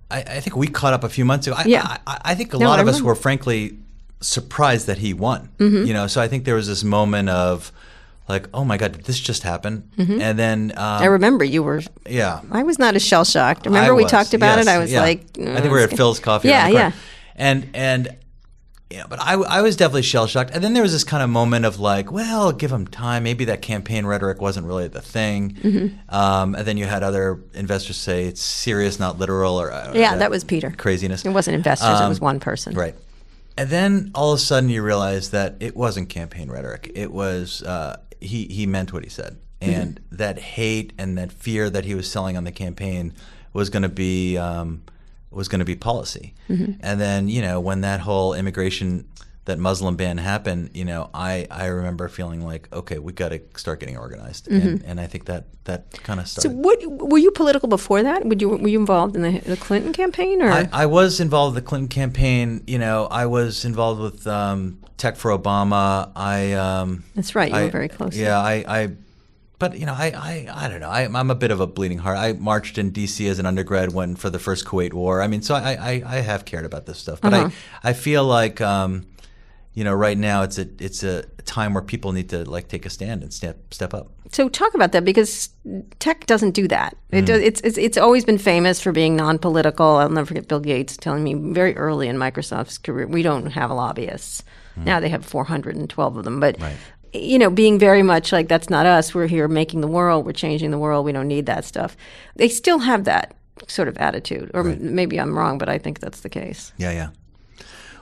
[0.09, 1.57] I, I think we caught up a few months ago.
[1.59, 1.97] I, Yeah.
[2.07, 3.77] I, I think a No, lot of us were frankly
[4.21, 5.49] surprised that he won.
[5.59, 5.85] Mm-hmm.
[5.85, 7.71] You know, so I think there was this moment of
[8.29, 9.89] like, oh my god, did this just happen?
[9.97, 10.21] Mm-hmm.
[10.21, 11.81] And then, um, I remember you were.
[12.09, 13.65] yeah, I was not as shell shocked.
[13.65, 14.69] Remember I we was, talked about yes, it.
[14.69, 15.01] I was yeah.
[15.01, 16.49] like, I think we were at Philz Coffee.
[16.49, 16.91] Yeah, the yeah.
[17.35, 18.17] And and
[18.89, 20.51] yeah, but I, I was definitely shell shocked.
[20.53, 23.23] And then there was this kind of moment of like, well, give him time.
[23.23, 25.55] Maybe that campaign rhetoric wasn't really the thing.
[25.55, 26.15] Mm-hmm.
[26.15, 30.15] Um, and then you had other investors say it's serious, not literal, or uh, Yeah,
[30.15, 30.71] that was Peter.
[30.77, 31.25] craziness.
[31.25, 31.89] It wasn't investors.
[31.99, 32.75] it Um, was one person.
[32.75, 32.95] Right.
[33.57, 36.89] and then all of a sudden you realize that it wasn't campaign rhetoric.
[36.95, 40.15] It was uh, he he meant what he said, and mm-hmm.
[40.15, 43.13] that hate and that fear that he was selling on the campaign
[43.53, 44.83] was going to be um,
[45.31, 46.33] was going to be policy.
[46.49, 46.73] Mm-hmm.
[46.81, 49.07] And then you know when that whole immigration
[49.47, 53.41] that Muslim ban happened, you know, I, I remember feeling like, okay, we got to
[53.55, 54.67] start getting organized, mm-hmm.
[54.67, 56.49] and, and I think that that kind of started.
[56.49, 58.25] So, what were you political before that?
[58.25, 61.57] Would you were you involved in the, the Clinton campaign, or I, I, was involved
[61.57, 62.63] in the Clinton campaign.
[62.67, 66.11] You know, I was involved with um, Tech for Obama.
[66.13, 68.17] I um, that's right, you I, were very close.
[68.17, 68.91] Yeah, I, I
[69.59, 70.89] but you know, I, I, I don't know.
[70.89, 72.17] I, am a bit of a bleeding heart.
[72.17, 73.27] I marched in D.C.
[73.27, 75.21] as an undergrad when for the first Kuwait War.
[75.21, 77.49] I mean, so I, I, I have cared about this stuff, but uh-huh.
[77.81, 79.07] I, I feel like um,
[79.77, 82.87] you know, right now it's a it's a time where people need to like take
[82.87, 84.09] a stand and step step up.
[84.31, 85.49] So talk about that because
[85.99, 86.97] tech doesn't do that.
[87.11, 87.27] It mm.
[87.27, 89.85] does, it's, it's it's always been famous for being non-political.
[89.85, 93.69] I'll never forget Bill Gates telling me very early in Microsoft's career, we don't have
[93.69, 94.43] lobbyists.
[94.79, 94.85] Mm.
[94.85, 96.75] Now they have 412 of them, but right.
[97.13, 99.13] you know, being very much like that's not us.
[99.13, 100.25] We're here making the world.
[100.25, 101.05] We're changing the world.
[101.05, 101.95] We don't need that stuff.
[102.35, 103.35] They still have that
[103.67, 104.81] sort of attitude, or right.
[104.81, 106.73] maybe I'm wrong, but I think that's the case.
[106.77, 107.09] Yeah, yeah.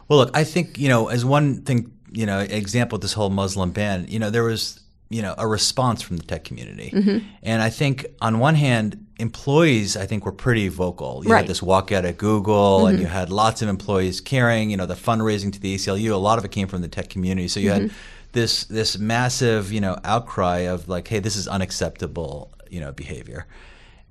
[0.07, 3.71] Well, look, I think you know, as one thing, you know, example, this whole Muslim
[3.71, 7.25] ban, you know, there was you know a response from the tech community, mm-hmm.
[7.43, 11.23] and I think on one hand, employees I think were pretty vocal.
[11.23, 11.39] You right.
[11.39, 12.87] had this walkout at Google, mm-hmm.
[12.87, 14.69] and you had lots of employees caring.
[14.69, 17.09] You know, the fundraising to the ACLU, a lot of it came from the tech
[17.09, 17.47] community.
[17.47, 17.87] So you mm-hmm.
[17.87, 17.91] had
[18.33, 23.47] this this massive you know outcry of like, hey, this is unacceptable, you know, behavior,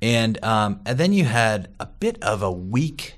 [0.03, 3.15] and um, and then you had a bit of a weak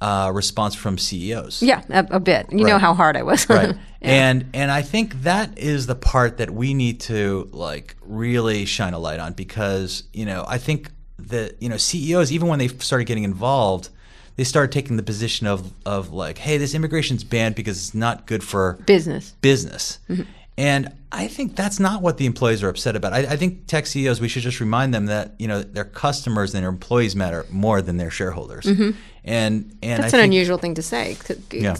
[0.00, 1.62] uh, response from CEOs.
[1.62, 2.52] Yeah, a, a bit.
[2.52, 2.70] You right.
[2.70, 3.48] know how hard I was.
[3.48, 3.74] right.
[4.00, 4.28] Yeah.
[4.28, 8.94] And and I think that is the part that we need to like really shine
[8.94, 12.68] a light on because you know I think that you know CEOs even when they
[12.68, 13.88] started getting involved
[14.36, 18.26] they started taking the position of of like hey this immigration's banned because it's not
[18.26, 20.22] good for business business mm-hmm.
[20.58, 23.12] And I think that's not what the employees are upset about.
[23.12, 26.52] I, I, think tech CEOs, we should just remind them that you know their customers
[26.52, 28.64] and their employees matter more than their shareholders.
[28.66, 28.90] Mm-hmm.
[29.22, 31.16] And and that's I an think, unusual thing to say.
[31.52, 31.76] Yeah.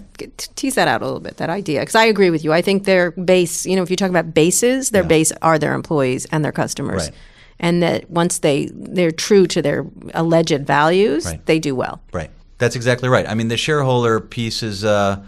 [0.55, 1.39] tease that out a little bit.
[1.39, 2.53] That idea, because I agree with you.
[2.53, 5.09] I think their base, you know, if you talk about bases, their yeah.
[5.09, 7.07] base are their employees and their customers.
[7.07, 7.15] Right.
[7.59, 11.45] And that once they they're true to their alleged values, right.
[11.47, 12.01] they do well.
[12.13, 12.31] Right.
[12.59, 13.29] That's exactly right.
[13.29, 14.85] I mean, the shareholder piece is.
[14.85, 15.25] Uh,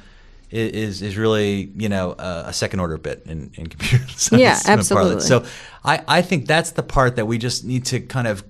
[0.51, 4.41] is is really you know uh, a second order bit in, in computer science.
[4.41, 5.21] Yeah, absolutely.
[5.21, 5.45] So
[5.85, 8.45] I, I think that's the part that we just need to kind of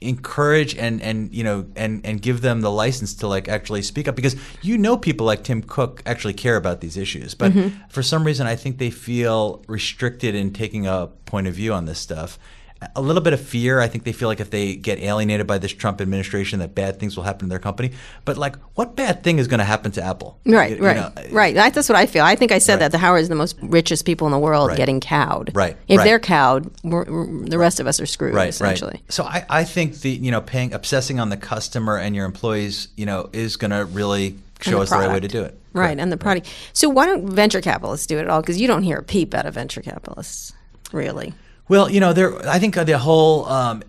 [0.00, 4.08] encourage and and you know and and give them the license to like actually speak
[4.08, 7.76] up because you know people like Tim Cook actually care about these issues but mm-hmm.
[7.90, 11.84] for some reason I think they feel restricted in taking a point of view on
[11.84, 12.38] this stuff
[12.96, 13.80] a little bit of fear.
[13.80, 16.98] I think they feel like if they get alienated by this Trump administration, that bad
[16.98, 17.92] things will happen to their company.
[18.24, 20.38] But like, what bad thing is going to happen to Apple?
[20.46, 21.56] Right, you, right, you know, right.
[21.56, 22.24] Uh, that's what I feel.
[22.24, 22.80] I think I said right.
[22.80, 24.76] that the Howard is the most richest people in the world right.
[24.76, 25.50] getting cowed.
[25.54, 25.76] Right.
[25.88, 26.04] If right.
[26.04, 28.34] they're cowed, the rest of us are screwed.
[28.34, 28.48] Right.
[28.48, 28.92] Essentially.
[28.94, 29.12] Right.
[29.12, 32.88] So I, I think the you know paying obsessing on the customer and your employees
[32.96, 35.04] you know is going to really show the us product.
[35.04, 35.58] the right way to do it.
[35.72, 36.00] Right, right.
[36.00, 36.48] and the product.
[36.72, 38.40] So why don't venture capitalists do it at all?
[38.40, 40.52] Because you don't hear a peep out of venture capitalists,
[40.92, 41.34] really.
[41.70, 42.36] Well, you know, there.
[42.48, 43.84] I think the whole um,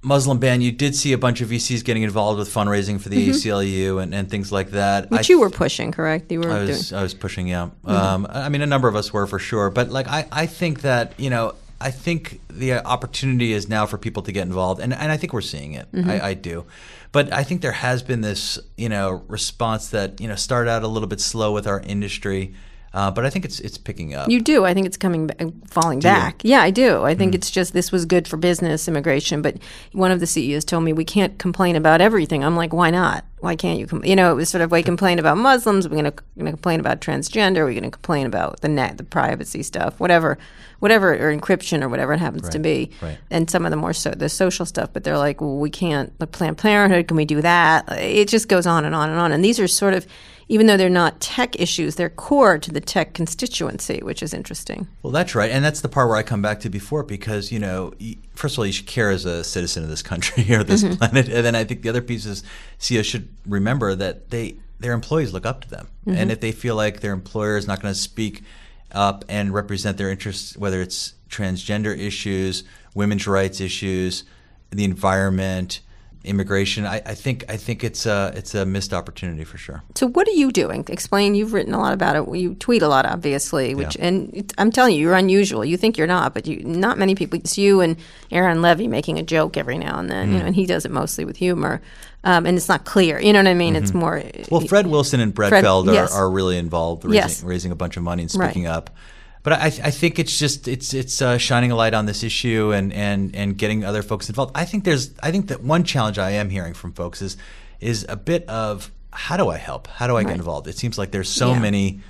[0.00, 3.16] Muslim ban, you did see a bunch of VCs getting involved with fundraising for the
[3.16, 3.32] mm-hmm.
[3.32, 5.10] ACLU and, and things like that.
[5.10, 6.30] Which I, you were pushing, correct?
[6.30, 6.52] You were.
[6.52, 6.90] I was.
[6.90, 7.00] Doing.
[7.00, 7.48] I was pushing.
[7.48, 7.70] Yeah.
[7.84, 7.90] Mm-hmm.
[7.90, 10.82] Um, I mean, a number of us were for sure, but like, I, I think
[10.82, 14.94] that you know, I think the opportunity is now for people to get involved, and,
[14.94, 15.90] and I think we're seeing it.
[15.90, 16.08] Mm-hmm.
[16.08, 16.64] I, I do,
[17.10, 20.84] but I think there has been this you know response that you know started out
[20.84, 22.54] a little bit slow with our industry.
[22.96, 24.30] Uh, but I think it's it's picking up.
[24.30, 24.64] You do.
[24.64, 26.42] I think it's coming, back, falling do back.
[26.42, 26.52] You?
[26.52, 27.04] Yeah, I do.
[27.04, 27.34] I think mm.
[27.34, 29.42] it's just this was good for business immigration.
[29.42, 29.58] But
[29.92, 32.42] one of the CEOs told me we can't complain about everything.
[32.42, 33.26] I'm like, why not?
[33.40, 33.86] Why can't you?
[33.86, 34.02] Com-?
[34.02, 35.86] You know, it was sort of we complain about Muslims.
[35.86, 37.66] We're going to complain about transgender.
[37.66, 40.38] We're going to complain about the net, the privacy stuff, whatever,
[40.78, 42.52] whatever, or encryption or whatever it happens right.
[42.52, 42.92] to be.
[43.02, 43.18] Right.
[43.30, 44.94] And some of the more so the social stuff.
[44.94, 46.18] But they're like, well, we can't.
[46.32, 47.08] Planned Parenthood.
[47.08, 47.92] Can we do that?
[47.92, 49.32] It just goes on and on and on.
[49.32, 50.06] And these are sort of
[50.48, 54.86] even though they're not tech issues, they're core to the tech constituency, which is interesting.
[55.02, 57.58] Well, that's right, and that's the part where I come back to before because you
[57.58, 57.92] know,
[58.34, 60.94] first of all, you should care as a citizen of this country or this mm-hmm.
[60.94, 62.44] planet, and then I think the other piece is
[62.78, 66.16] CEOs should remember that they their employees look up to them, mm-hmm.
[66.16, 68.42] and if they feel like their employer is not going to speak
[68.92, 72.62] up and represent their interests, whether it's transgender issues,
[72.94, 74.24] women's rights issues,
[74.70, 75.80] the environment
[76.26, 76.84] immigration.
[76.86, 79.82] I, I think I think it's a it's a missed opportunity for sure.
[79.94, 80.84] So what are you doing?
[80.88, 81.34] Explain.
[81.34, 82.36] You've written a lot about it.
[82.38, 83.74] You tweet a lot, obviously.
[83.74, 84.06] Which, Yeah.
[84.06, 85.64] and it- I'm telling you, you're unusual.
[85.64, 87.38] You think you're not, but you not many people.
[87.38, 87.96] It's you and
[88.30, 90.30] Aaron Levie making a joke every now and then.
[90.32, 90.40] You Mm.
[90.40, 91.80] know, and he does it mostly with humor,
[92.24, 93.20] um, and it's not clear.
[93.20, 93.76] You know what I mean?
[93.76, 94.18] It's more.
[94.18, 94.54] Mm-hmm.
[94.54, 96.12] Well, Fred Wilson and Brett Fred- Feld are, yes.
[96.14, 97.42] are really involved, raising, Yes.
[97.42, 98.50] raising a bunch of money and Right.
[98.50, 98.90] speaking up.
[99.46, 102.72] But I, I think it's just it's it's uh, shining a light on this issue
[102.72, 104.50] and, and and getting other folks involved.
[104.56, 107.36] I think there's I think that one challenge I am hearing from folks is
[107.78, 109.86] is a bit of how do I help?
[109.86, 110.66] How do I get involved?
[110.66, 111.60] It seems like there's so Yeah.
[111.60, 112.00] many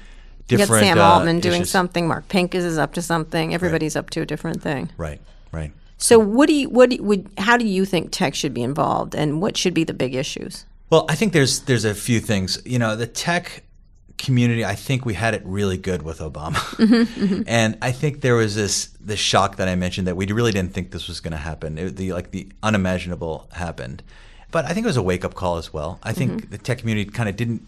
[0.48, 0.86] you different.
[0.86, 1.70] Sam uh, Altman doing issues.
[1.70, 2.08] something.
[2.08, 3.52] Mark Pincus is up to something.
[3.52, 4.88] Everybody's up to a different thing.
[4.96, 5.20] Right,
[5.52, 5.72] right.
[5.98, 8.62] So what do you what do you, would how do you think tech should be
[8.62, 10.64] involved, and what should be the big issues?
[10.88, 12.62] Well, I think there's there's a few things.
[12.64, 13.62] You know, the tech
[14.18, 14.64] community.
[14.64, 17.42] I think we had it really good with Obama, mm-hmm, mm-hmm.
[17.46, 20.72] and I think there was this this shock that I mentioned that we really didn't
[20.72, 21.78] think this was going to happen.
[21.78, 24.02] It, the like the unimaginable happened,
[24.50, 25.98] but I think it was a wake up call as well.
[26.02, 26.50] I think mm-hmm.
[26.50, 27.66] the tech community kind of didn't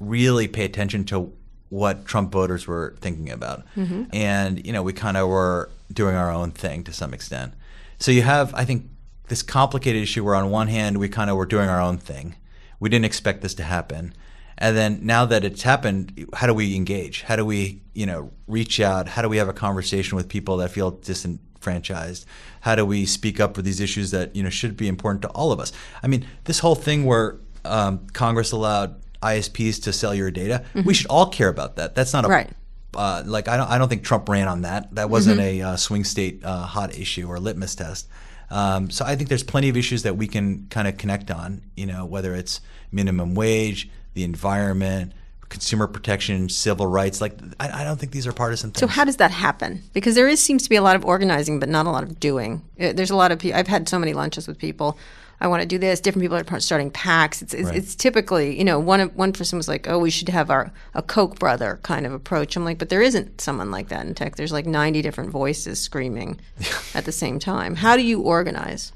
[0.00, 1.32] really pay attention to
[1.68, 3.64] what Trump voters were thinking about,
[4.12, 7.52] and you know we kind of were doing our own thing to some extent.
[7.98, 8.88] So you have, I think,
[9.28, 12.34] this complicated issue where on one hand we kind of were doing our own thing.
[12.80, 14.12] We didn't expect this to happen.
[14.62, 17.22] And then now that it's happened, how do we engage?
[17.22, 19.08] How do we, you know, reach out?
[19.08, 22.26] How do we have a conversation with people that feel disenfranchised?
[22.60, 25.28] How do we speak up for these issues that, you know, should be important to
[25.30, 25.72] all of us?
[26.02, 30.94] I mean, this whole thing where um, Congress allowed ISPs to sell your data, we
[30.94, 31.94] should all care about that.
[31.94, 32.50] That's not a Right.
[32.94, 34.94] uh, like I don't I don't think Trump ran on that.
[34.94, 38.08] That wasn't a uh, swing state uh, hot issue or litmus test.
[38.50, 41.62] Um, so I think there's plenty of issues that we can kind of connect on.
[41.76, 45.12] You know, whether it's minimum wage, the environment,
[45.48, 47.20] consumer protection, civil rights.
[47.20, 48.80] Like I, I don't think these are partisan things.
[48.80, 49.82] So how does that happen?
[49.92, 52.18] Because there is seems to be a lot of organizing, but not a lot of
[52.20, 52.62] doing.
[52.80, 53.58] Uh, There's a lot of people.
[53.58, 54.98] I've had so many lunches with people.
[55.40, 56.00] I want to do this.
[56.00, 57.42] Different people are starting PACs.
[57.42, 57.76] It's it's, Right.
[57.76, 61.02] it's typically you know one one person was like, oh, we should have our a
[61.02, 62.54] Koch brother kind of approach.
[62.56, 64.36] I'm like, but there isn't someone like that in tech.
[64.36, 66.40] There's like 90 different voices screaming
[66.94, 67.74] at the same time.
[67.74, 68.92] How do you organize?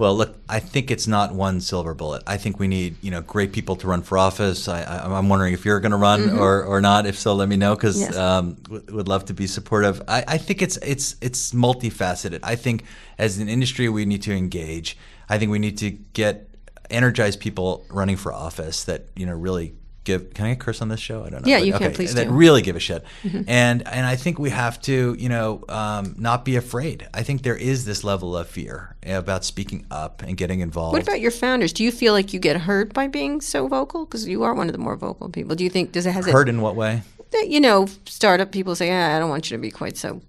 [0.00, 2.22] Well, look, I think it's not one silver bullet.
[2.26, 4.66] I think we need, you know, great people to run for office.
[4.66, 7.04] I, I, I'm wondering if you're going to run or, or not.
[7.04, 8.16] If so, let me know because Yes.
[8.16, 10.00] um, w- would love to be supportive.
[10.08, 12.40] I, I think it's it's it's multifaceted.
[12.42, 12.84] I think
[13.18, 14.96] as an industry, we need to engage.
[15.28, 16.48] I think we need to get
[16.88, 20.32] energized people running for office that you know really give.
[20.34, 21.24] Can I curse on this show?
[21.24, 21.48] I don't know.
[21.50, 22.32] Yeah, but- you can, okay, please That do.
[22.32, 23.04] really give a shit.
[23.46, 27.06] And and I think we have to, you know, um, not be afraid.
[27.14, 30.92] I think there is this level of fear about speaking up and getting involved.
[30.94, 31.72] What about your founders?
[31.72, 34.04] Do you feel like you get hurt by being so vocal?
[34.06, 35.54] Because you are one of the more vocal people.
[35.56, 36.52] Do you think does it has hurt it?
[36.52, 37.02] in what way?
[37.32, 40.20] that, You know, startup people say, ah, I don't want you to be quite so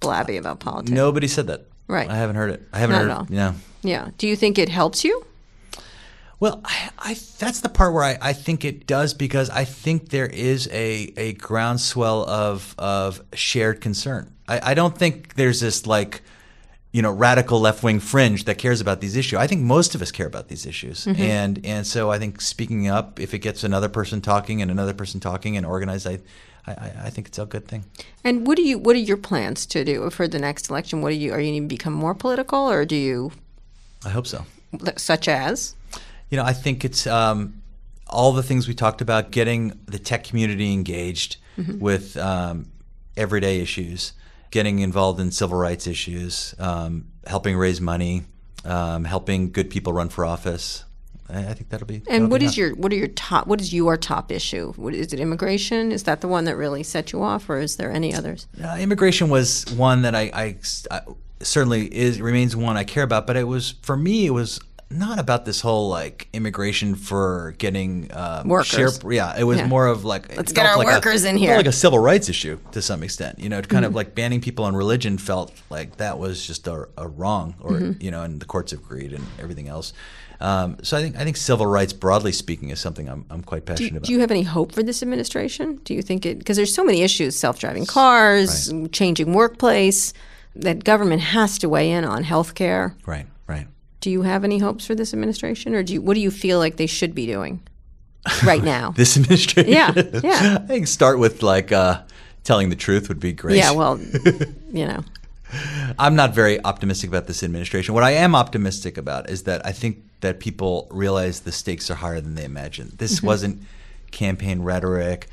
[0.00, 0.90] blabby about politics.
[0.90, 1.66] Nobody said that.
[1.86, 2.08] Right.
[2.10, 2.62] I haven't heard it.
[2.72, 3.22] I haven't Not heard at all.
[3.24, 3.30] it.
[3.30, 3.52] Yeah.
[3.82, 4.08] Yeah.
[4.18, 5.24] Do you think it helps you?
[6.40, 10.10] Well, I, I that's the part where I, I think it does because I think
[10.10, 14.32] there is a, a groundswell of of shared concern.
[14.46, 16.22] I, I don't think there's this like
[16.92, 19.38] you know radical left wing fringe that cares about these issues.
[19.38, 21.22] I think most of us care about these issues, Mm-hmm.
[21.22, 24.94] and and so I think speaking up, if it gets another person talking and another
[24.94, 26.20] person talking and organized, I
[26.68, 27.84] I, I- think it's a good thing.
[28.22, 28.78] And what do you?
[28.78, 31.02] What are your plans to do for the next election?
[31.02, 31.32] What are you?
[31.32, 33.32] Are you going to become more political, or do you,
[34.04, 34.44] I hope so.
[34.96, 35.74] such as?
[36.30, 37.62] You know, I think it's um,
[38.06, 41.36] all the things we talked about, getting the tech community engaged
[41.80, 42.66] with um,
[43.16, 44.12] everyday issues,
[44.50, 48.22] getting involved in civil rights issues, um, helping raise money,
[48.64, 50.84] um, helping good people run for office.
[51.28, 52.02] I, I think that'll be.
[52.08, 52.70] And what be is enough.
[52.70, 52.76] your?
[52.76, 53.46] What are your top?
[53.46, 54.72] What is your top issue?
[54.74, 55.20] What is it?
[55.20, 55.92] Immigration?
[55.92, 58.46] Is that the one that really set you off, or is there any others?
[58.62, 60.56] Uh, immigration was one that I, I,
[60.90, 61.00] I
[61.40, 65.18] certainly is remains one I care about, but it was for me it was not
[65.18, 68.68] about this whole like immigration for getting um, Workers.
[69.00, 69.66] share- yeah, it was Yeah.
[69.66, 71.56] more of like Let's get our like a- workers in here.
[71.56, 73.38] like a civil rights issue to some extent.
[73.38, 73.90] You know, kind Mm-hmm.
[73.90, 77.72] of like banning people on religion felt like that was just a, a wrong, or
[77.72, 78.02] Mm-hmm.
[78.02, 79.92] you know, and the courts have agreed and everything else.
[80.40, 83.66] Um, so I think I think civil rights, broadly speaking, is something I'm, I'm quite
[83.66, 84.04] Do, passionate about.
[84.04, 85.80] do you have any hope for this administration?
[85.84, 86.38] Do you think it?
[86.38, 90.12] Because there's so many issues: self-driving cars, changing workplace.
[90.56, 92.94] That government has to weigh in on healthcare.
[93.06, 93.66] right, right.
[94.00, 96.58] Do you have any hopes for this administration, or do you, what do you feel
[96.58, 97.60] like they should be doing
[98.44, 98.92] right now?
[98.96, 99.72] This administration.
[99.72, 100.58] Yeah, yeah.
[100.62, 102.02] I think start with like uh,
[102.44, 103.56] telling the truth would be great.
[103.56, 103.98] yeah, well,
[104.72, 105.02] you know,
[105.98, 107.94] I'm not very optimistic about this administration.
[107.94, 111.94] What I am optimistic about is that I think that people realize the stakes are
[111.96, 112.92] higher than they imagine.
[112.98, 113.26] This Mm-hmm.
[113.26, 113.62] wasn't
[114.10, 115.28] campaign rhetoric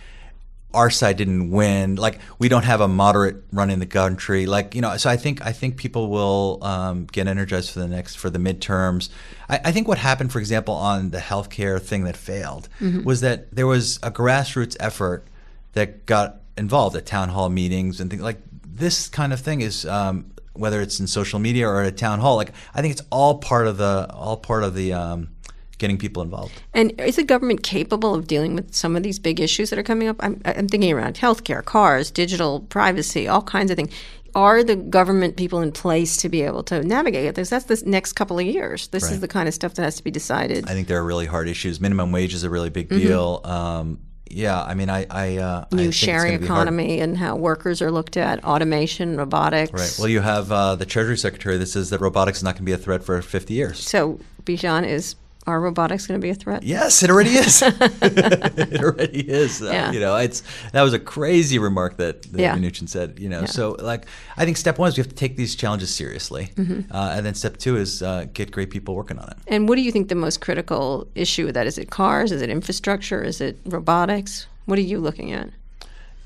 [0.76, 1.96] our side didn't win.
[1.96, 4.46] Like we don't have a moderate run in the country.
[4.46, 7.88] Like you know, so I think I think people will um, get energized for the
[7.88, 9.10] next for the midterms.
[9.50, 13.04] I, I, think what happened, for example, on the healthcare thing that failed mm-hmm.
[13.04, 15.26] was that there was a grassroots effort
[15.74, 19.86] that got involved at town hall meetings and things like this kind of thing is
[19.86, 22.36] um, whether it's in social media or at a town hall.
[22.36, 25.30] Like I think it's all part of the all part of the um,
[25.78, 26.61] getting people involved.
[26.73, 29.84] And is the government capable of dealing with some of these big issues that are
[29.84, 30.17] coming up?
[30.19, 33.93] I'm, I'm thinking around healthcare, cars, digital privacy, all kinds of things.
[34.34, 37.34] Are the government people in place to be able to navigate?
[37.34, 38.89] Because that's the next couple of years.
[38.89, 39.13] This right.
[39.13, 40.69] is the kind of stuff that has to be decided.
[40.69, 41.80] I think there are really hard issues.
[41.80, 43.07] Minimum wage is a really big mm-hmm.
[43.07, 43.41] deal.
[43.45, 43.99] Um,
[44.30, 48.17] yeah, I mean, I, I uh, new I sharing economy and how workers are looked
[48.17, 49.71] at, automation, robotics.
[49.71, 49.95] Right.
[49.97, 52.65] Well, you have uh, the Treasury Secretary that says that robotics is not going to
[52.65, 53.80] be a threat for 50 years.
[53.80, 55.15] So Bijan is
[55.48, 56.64] are robotics going to be a threat?
[56.64, 57.62] Yes, it already is.
[58.02, 59.62] it already is.
[59.62, 59.91] Uh, yeah.
[59.91, 62.56] You know, it's that was a crazy remark that, that yeah.
[62.56, 63.20] Mnuchin said.
[63.20, 63.46] You know, yeah.
[63.46, 64.06] so like
[64.38, 66.91] I think step one is we have to take these challenges seriously, mm-hmm.
[66.91, 69.38] uh, and then step two is uh, get great people working on it.
[69.48, 71.78] And what do you think the most critical issue with that is?
[71.78, 72.32] It cars?
[72.32, 73.22] Is it infrastructure?
[73.24, 74.48] Is it robotics?
[74.66, 75.50] What are you looking at?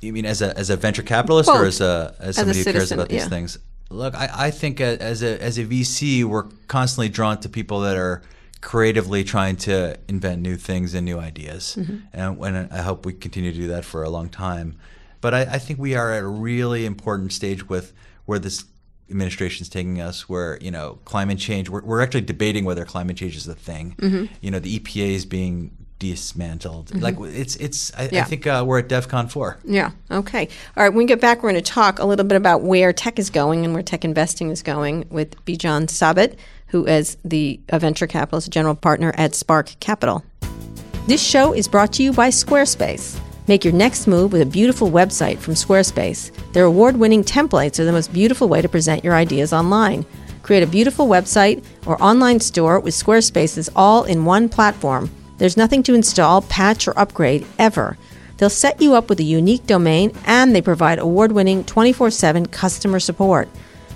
[0.02, 1.60] You mean as a as a venture capitalist Both.
[1.60, 3.60] or as a as somebody as who cares about these things?
[3.92, 7.98] Look, I, I think as a as a VC, we're constantly drawn to people that
[7.98, 8.22] are
[8.62, 11.78] creatively trying to invent new things and new ideas.
[11.80, 11.98] Mm-hmm.
[12.14, 14.76] And, and, I hope we continue to do that for a long time.
[15.22, 17.94] But I, I, think we are at a really important stage with
[18.26, 18.66] where this
[19.10, 21.70] administration is taking us, where you know climate change.
[21.70, 23.96] We're, we're actually debating whether climate change is a thing.
[23.98, 24.34] Mm-hmm.
[24.42, 26.88] You know, the EPA is being dismantled.
[26.88, 27.00] Mm-hmm.
[27.00, 27.94] Like it's it's.
[27.98, 28.22] I, yeah.
[28.22, 29.58] I think uh, we're at DEFCON four.
[29.66, 29.92] Yeah.
[30.10, 30.48] Okay.
[30.78, 30.90] All right.
[30.90, 33.30] When we get back, we're going to talk a little bit about where tech is
[33.30, 36.38] going and where tech investing is going with Bijan Sabet
[36.70, 40.24] who is the venture capitalist general partner at Spark Capital.
[41.08, 43.20] This show is brought to you by Squarespace.
[43.48, 46.32] Make your next move with a beautiful website from Squarespace.
[46.54, 50.06] Their award winning templates are the most beautiful way to present your ideas online.
[50.44, 55.10] Create a beautiful website or online store with Squarespace's all in one platform.
[55.40, 57.98] There's nothing to install, patch, or upgrade ever.
[58.38, 62.46] They'll set you up with a unique domain and they provide award winning 24 7
[62.46, 63.50] customer support.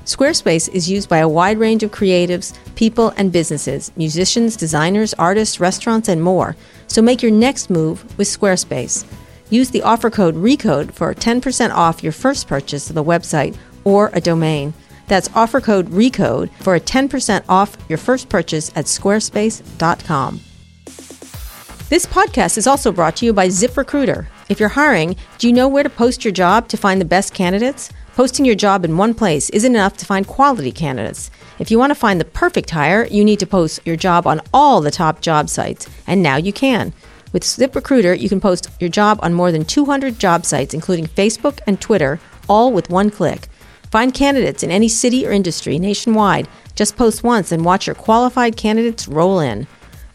[0.06, 5.60] Squarespace is used by a wide range of creatives, people, and businesses musicians, designers, artists,
[5.60, 6.56] restaurants, and more.
[6.88, 9.06] So make your next move with Squarespace.
[9.50, 14.10] Use the offer code RECODE for 10% off your first purchase of the website or
[14.14, 14.74] a domain.
[15.08, 20.42] That's offer code RECODE for a 10% off your first purchase at squarespace.com.
[21.90, 24.26] This podcast is also brought to you by ZipRecruiter.
[24.50, 27.34] If you're hiring, do you know where to post your job to find the best
[27.34, 27.92] candidates?
[28.16, 31.32] Posting your job in one place isn't enough to find quality candidates.
[31.58, 34.40] If you want to find the perfect hire, you need to post your job on
[34.54, 36.94] all the top job sites, and now you can.
[37.32, 41.60] With ZipRecruiter, you can post your job on more than 200 job sites, including Facebook
[41.66, 43.48] and Twitter, all with one click.
[43.90, 46.48] Find candidates in any city or industry nationwide.
[46.76, 49.66] Just post once and watch your qualified candidates roll in.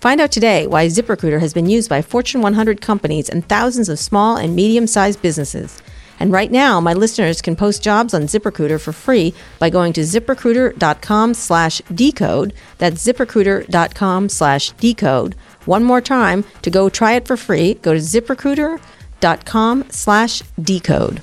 [0.01, 3.99] Find out today why ZipRecruiter has been used by Fortune 100 companies and thousands of
[3.99, 5.83] small and medium sized businesses.
[6.21, 10.01] And right now, my listeners can post jobs on ZipRecruiter for free by going to
[10.03, 12.55] ziprecruiter.com slash decode.
[12.79, 15.35] That's ziprecruiter.com slash decode.
[15.65, 21.23] One more time, to go try it for free, go to ziprecruiter.com slash decode.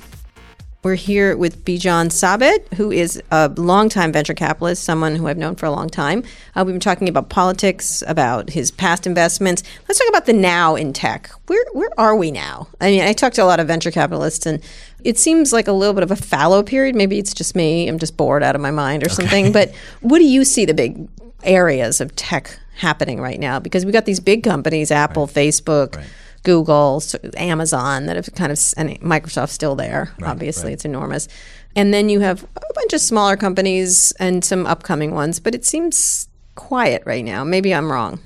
[0.82, 5.56] We're here with Bijan Sabet, who is a longtime venture capitalist, someone who I've known
[5.56, 6.22] for a long time.
[6.54, 9.64] Uh, we've been talking about politics, about his past investments.
[9.88, 11.30] Let's talk about the now in tech.
[11.46, 12.68] Where where are we now?
[12.80, 14.62] I mean, I talked to a lot of venture capitalists, and
[15.02, 16.94] it seems like a little bit of a fallow period.
[16.94, 19.14] Maybe it's just me; I'm just bored out of my mind or okay.
[19.14, 19.52] something.
[19.52, 21.08] But what do you see the big
[21.42, 23.58] areas of tech happening right now?
[23.58, 25.34] Because we got these big companies, Apple, right.
[25.34, 25.96] Facebook.
[25.96, 26.06] Right
[26.46, 27.02] Google,
[27.36, 30.14] Amazon that have kind of, and Microsoft's still there.
[30.20, 30.74] Right, obviously, right.
[30.74, 31.26] it's enormous.
[31.74, 35.64] And then you have a bunch of smaller companies and some upcoming ones, but it
[35.64, 37.42] seems quiet right now.
[37.42, 38.20] Maybe I'm wrong.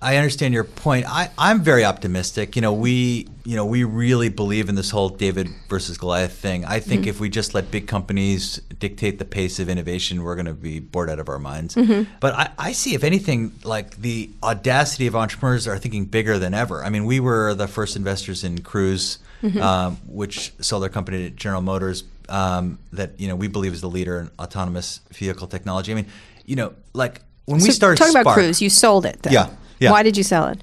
[0.00, 1.04] I understand your point.
[1.06, 2.56] I, I'm very optimistic.
[2.56, 6.66] You know, we you know we really believe in this whole David versus Goliath thing.
[6.66, 7.08] I think mm-hmm.
[7.08, 10.80] if we just let big companies dictate the pace of innovation, we're going to be
[10.80, 11.74] bored out of our minds.
[11.74, 12.12] Mm-hmm.
[12.20, 16.52] But I, I see, if anything, like the audacity of entrepreneurs are thinking bigger than
[16.52, 16.84] ever.
[16.84, 19.62] I mean, we were the first investors in Cruise, mm-hmm.
[19.62, 22.04] um, which sold their company to General Motors.
[22.28, 25.90] Um, that you know we believe is the leader in autonomous vehicle technology.
[25.90, 26.06] I mean,
[26.44, 29.22] you know, like when so we started talking Spark, about Cruise, you sold it.
[29.22, 29.30] Though.
[29.30, 29.48] Yeah.
[29.80, 29.92] Yeah.
[29.92, 30.60] Why did you sell it?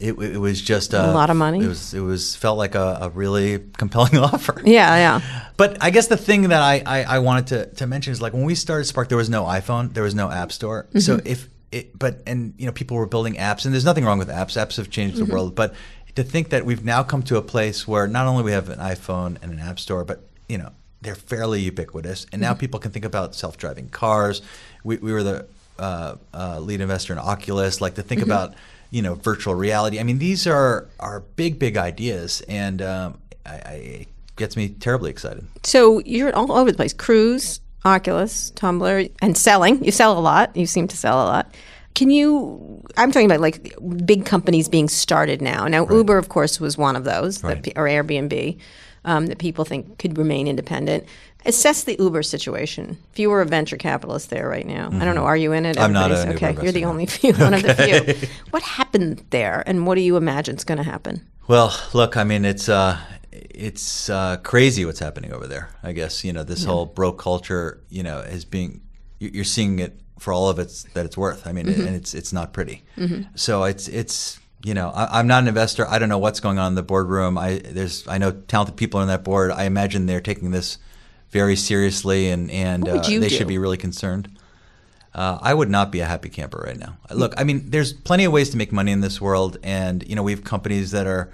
[0.00, 1.62] It, it was just a, a, lot of money.
[1.62, 4.60] It was it was felt like a, a, really compelling offer.
[4.64, 5.44] Yeah, yeah.
[5.56, 8.32] But I guess the thing that I, I, I, wanted to, to mention is like
[8.32, 10.86] when we started Spark, there was no iPhone, there was no App Store.
[10.88, 10.98] Mm-hmm.
[10.98, 14.18] So if it, but and you know people were building apps, and there's nothing wrong
[14.18, 14.60] with apps.
[14.60, 15.32] Apps have changed the mm-hmm.
[15.32, 15.74] world, but
[16.14, 18.78] to think that we've now come to a place where not only we have an
[18.78, 20.70] iPhone and an app store, but you know
[21.02, 22.60] they're fairly ubiquitous, and now Mm-hmm.
[22.60, 24.42] people can think about self-driving cars.
[24.82, 25.46] We, we were the
[25.78, 27.80] uh, uh, lead investor in Oculus.
[27.80, 28.30] Like to think Mm-hmm.
[28.30, 28.54] about
[28.94, 29.98] you know virtual reality.
[29.98, 33.72] I mean, these are are big, big ideas, and um, I, I,
[34.02, 35.44] it gets me terribly excited.
[35.64, 36.92] So you're all over the place.
[36.92, 39.84] Cruise, Oculus, Tumblr, and selling.
[39.84, 40.56] You sell a lot.
[40.56, 41.54] You seem to sell a lot.
[41.96, 42.82] Can you?
[42.96, 43.76] I'm talking about like
[44.06, 45.66] big companies being started now.
[45.66, 47.62] Now, Uber, of course, was one of those, Right.
[47.62, 48.58] pe- or Airbnb,
[49.04, 51.04] um, that people think could remain independent.
[51.46, 52.96] Assess the Uber situation.
[53.12, 55.24] If you were a venture capitalist there right now, I don't know.
[55.24, 55.76] Are you in it?
[55.76, 55.84] Mm-hmm.
[55.84, 56.62] I'm not an Uber okay.
[56.62, 57.74] You're the only few, one of the
[58.18, 58.28] few.
[58.50, 61.26] What happened there, and what do you imagine is going to happen?
[61.46, 62.98] Well, look, I mean, it's uh,
[63.32, 65.68] it's uh, crazy what's happening over there.
[65.82, 68.80] I guess you know this whole broke culture, you know, is being
[69.18, 71.46] you- you're seeing it for all of its that it's worth.
[71.46, 71.86] I mean, Mm-hmm.
[71.86, 72.82] and it's it's not pretty.
[73.34, 75.86] So it's it's you know, I, I'm not an investor.
[75.86, 77.36] I don't know what's going on in the boardroom.
[77.36, 79.50] I there's I know talented people on that board.
[79.50, 80.78] I imagine they're taking this
[81.34, 83.28] very seriously, and and uh, they do?
[83.28, 84.30] should be really concerned.
[85.12, 86.96] Uh, I would not be a happy camper right now.
[87.10, 90.14] Look, I mean, there's plenty of ways to make money in this world, and you
[90.14, 91.30] know, we have companies that are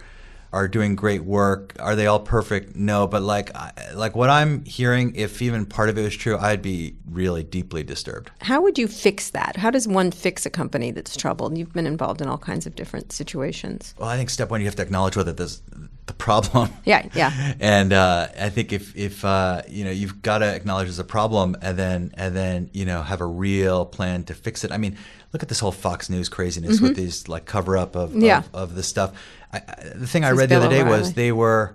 [0.53, 1.77] are doing great work.
[1.79, 2.75] Are they all perfect?
[2.75, 3.53] No, but like
[3.95, 7.83] like what I'm hearing, if even part of it was true, I'd be really deeply
[7.83, 8.31] disturbed.
[8.41, 9.57] How would you fix that?
[9.57, 11.59] How does one fix a company that's troubled?
[11.59, 13.95] You've been involved in all kinds of different situations.
[13.99, 15.89] Well, I think step one, you have to acknowledge whether there's the
[16.21, 16.71] problem.
[16.85, 17.55] Yeah, yeah.
[17.61, 21.05] and uh, I think if if uh, you know you've got to acknowledge there's a
[21.05, 24.71] problem, and then and then you know have a real plan to fix it.
[24.71, 24.97] I mean,
[25.33, 28.21] look at this whole Fox News craziness with these like cover up of, Mm-hmm.
[28.23, 28.39] Yeah.
[28.53, 29.13] of of this stuff.
[29.53, 29.61] I,
[29.97, 31.01] the thing I read the other day O'Reilly.
[31.01, 31.75] was they were.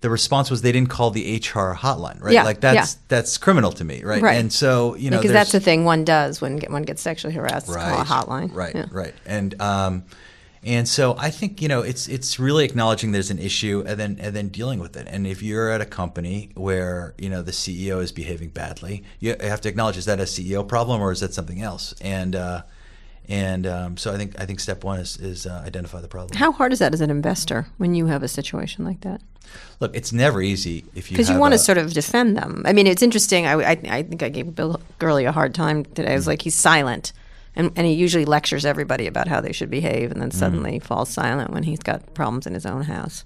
[0.00, 2.34] The response was they didn't call the HR hotline, right?
[2.34, 3.00] Yeah, like that's yeah.
[3.08, 4.20] that's criminal to me, right?
[4.20, 4.36] Right.
[4.36, 7.70] And so you know, Because that's the thing one does when one gets sexually harassed.
[7.70, 8.54] a hotline.
[8.54, 8.84] Right, Yeah.
[8.92, 10.04] right, and um,
[10.64, 14.18] and so I think you know it's it's really acknowledging there's an issue and then
[14.20, 15.06] and then dealing with it.
[15.08, 19.36] And if you're at a company where you know the CEO is behaving badly, you
[19.40, 21.94] have to acknowledge is that a CEO problem or is that something else?
[22.00, 22.62] And uh,
[23.28, 26.36] and um, so I think I think step one is is uh, identify the problem.
[26.36, 29.20] How hard is that as an investor when you have a situation like that?
[29.80, 32.62] Look, it's never easy if you Because you want to sort of defend them.
[32.64, 33.46] I mean, it's interesting.
[33.46, 36.12] I, I, I think I gave Bill Gurley a hard time today.
[36.12, 37.12] I was like, he's silent.
[37.56, 40.34] And, and he usually lectures everybody about how they should behave and then Mm.
[40.34, 43.24] suddenly falls silent when he's got problems in his own house.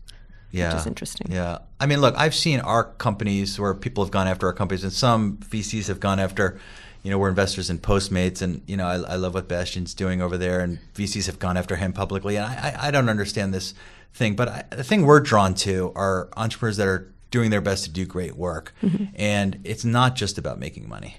[0.51, 1.29] yeah, Which is interesting.
[1.31, 4.83] Yeah, I mean, look, I've seen our companies where people have gone after our companies,
[4.85, 6.59] and some VCs have gone after.
[7.03, 10.21] You know, we're investors in Postmates, and you know, I, I love what Bastian's doing
[10.23, 13.53] over there, and VCs have gone after him publicly, and I, I, I don't understand
[13.55, 13.73] this
[14.15, 17.85] thing, but I, the thing we're drawn to are entrepreneurs that are doing their best
[17.85, 18.75] to do great work,
[19.15, 21.15] and it's not just about making money.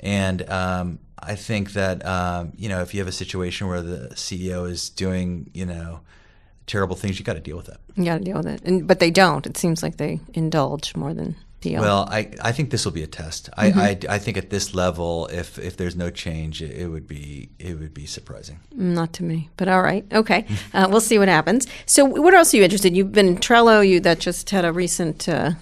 [0.00, 4.08] And um, I think that um, you know, if you have a situation where the
[4.14, 6.00] CEO is doing, you know,
[6.66, 7.78] terrible things, you got to deal with it.
[7.96, 8.62] You got to deal with it.
[8.64, 9.46] And, but they don't.
[9.46, 11.80] It seems like they indulge more than deal.
[11.80, 13.50] Well, I, I think this will be a test.
[13.56, 17.08] I, I, I think at this level, if if there's no change, it, it would
[17.08, 18.60] be it would be surprising.
[18.72, 20.46] Not to me, but all right, okay.
[20.74, 21.68] Uh, we'll see what happens.
[21.86, 22.88] So, what else are you interested?
[22.88, 22.94] in?
[22.96, 23.86] You've been in Trello.
[23.86, 25.52] You that just had a recent uh,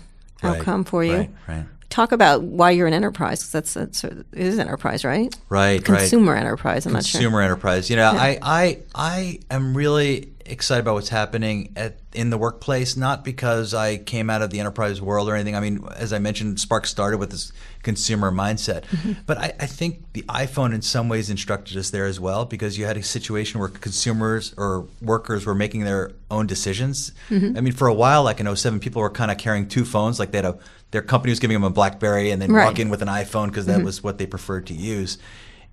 [0.43, 1.17] Right, outcome for you.
[1.17, 3.43] Right, right, Talk about why you're an enterprise.
[3.43, 5.35] 'cause that's that's it is enterprise, right?
[5.51, 5.77] right.
[5.77, 5.85] right.
[6.01, 6.87] Consumer enterprise.
[6.87, 7.21] I'm not sure.
[7.21, 7.91] Consumer enterprise.
[7.91, 12.97] You know, I, I I am really excited about what's happening at in the workplace.
[12.97, 15.55] Not because I came out of the enterprise world or anything.
[15.55, 19.13] I mean, as I mentioned, Spark started with this consumer mindset, Mm-hmm.
[19.27, 22.79] but I, I think the iPhone in some ways instructed us there as well because
[22.79, 27.13] you had a situation where consumers or workers were making their own decisions.
[27.29, 27.57] Mm-hmm.
[27.59, 30.19] I mean, for a while, like in 07, people were kind of carrying two phones.
[30.19, 30.59] Like they had a
[30.93, 32.65] their company was giving them a BlackBerry and then Right.
[32.67, 35.19] walk in with an iPhone because that was what they preferred to use.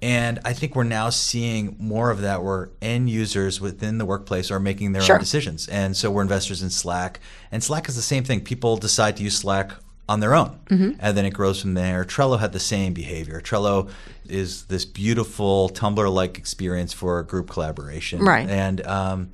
[0.02, 4.50] And I think we're now seeing more of that where end users within the workplace
[4.50, 5.16] are making their Sure.
[5.16, 5.68] own decisions.
[5.68, 7.20] And so we're investors in Slack.
[7.52, 8.40] And Slack is the same thing.
[8.40, 9.74] People decide to use Slack
[10.08, 10.58] on their own.
[10.70, 10.92] Mm-hmm.
[11.00, 12.06] And then it grows from there.
[12.06, 13.42] Trello had the same behavior.
[13.42, 13.90] Trello
[14.30, 18.22] is this beautiful Tumblr like experience for group collaboration.
[18.24, 18.50] Right.
[18.50, 19.32] And um,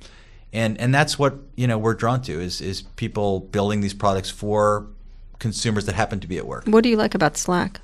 [0.52, 4.30] and and that's what you know we're drawn to is is people building these products
[4.30, 4.86] for
[5.38, 6.64] consumers that happen to be at work.
[6.66, 7.80] What do you like about Slack?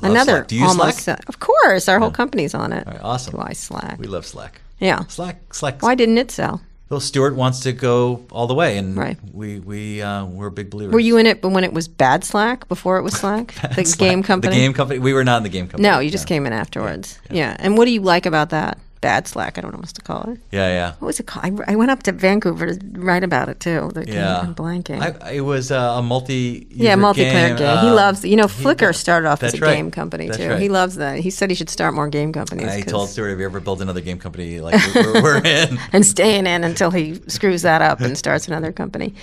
[0.00, 0.48] Love Another Slack.
[0.48, 1.00] Do you almost.
[1.00, 1.28] Slack?
[1.28, 2.86] Of course, our whole company's on it.
[2.86, 3.38] Right, awesome.
[3.40, 3.98] I Slack?
[3.98, 4.60] We love Slack.
[4.80, 5.04] yeah.
[5.06, 5.82] Slack, Slack.
[5.82, 6.60] Why didn't it sell?
[6.88, 9.16] Well, Stuart wants to go all the way, and Right.
[9.32, 10.92] we we uh, we're big believers.
[10.92, 13.84] Were you in it, but when it was bad Slack before it was Slack, the
[13.84, 13.98] Slack.
[13.98, 14.54] game company?
[14.54, 14.98] The game company.
[14.98, 15.88] We were not in the game company.
[15.88, 17.18] No, you just came in afterwards.
[17.30, 17.56] Yeah.
[17.58, 19.58] And what do you like about that bad Slack.
[19.58, 20.40] I don't know what to call it.
[20.50, 20.92] Yeah, yeah.
[20.92, 21.60] What was it called?
[21.66, 23.90] I, I went up to Vancouver to write about it too.
[23.92, 25.00] The game, Yeah, I'm blanking.
[25.00, 26.66] I, it was uh, a multi.
[26.70, 27.78] yeah, multiplayer game.
[27.78, 28.24] he um, loves.
[28.24, 29.74] You know, he Flickr started off as a right.
[29.74, 30.48] game company That's too.
[30.48, 30.62] right.
[30.62, 31.18] He loves that.
[31.18, 32.68] He said he should start more game companies.
[32.68, 35.78] I told Stuart, have you ever built another game company like we're, we're in?
[35.92, 39.14] and staying in until he screws that up and starts another company.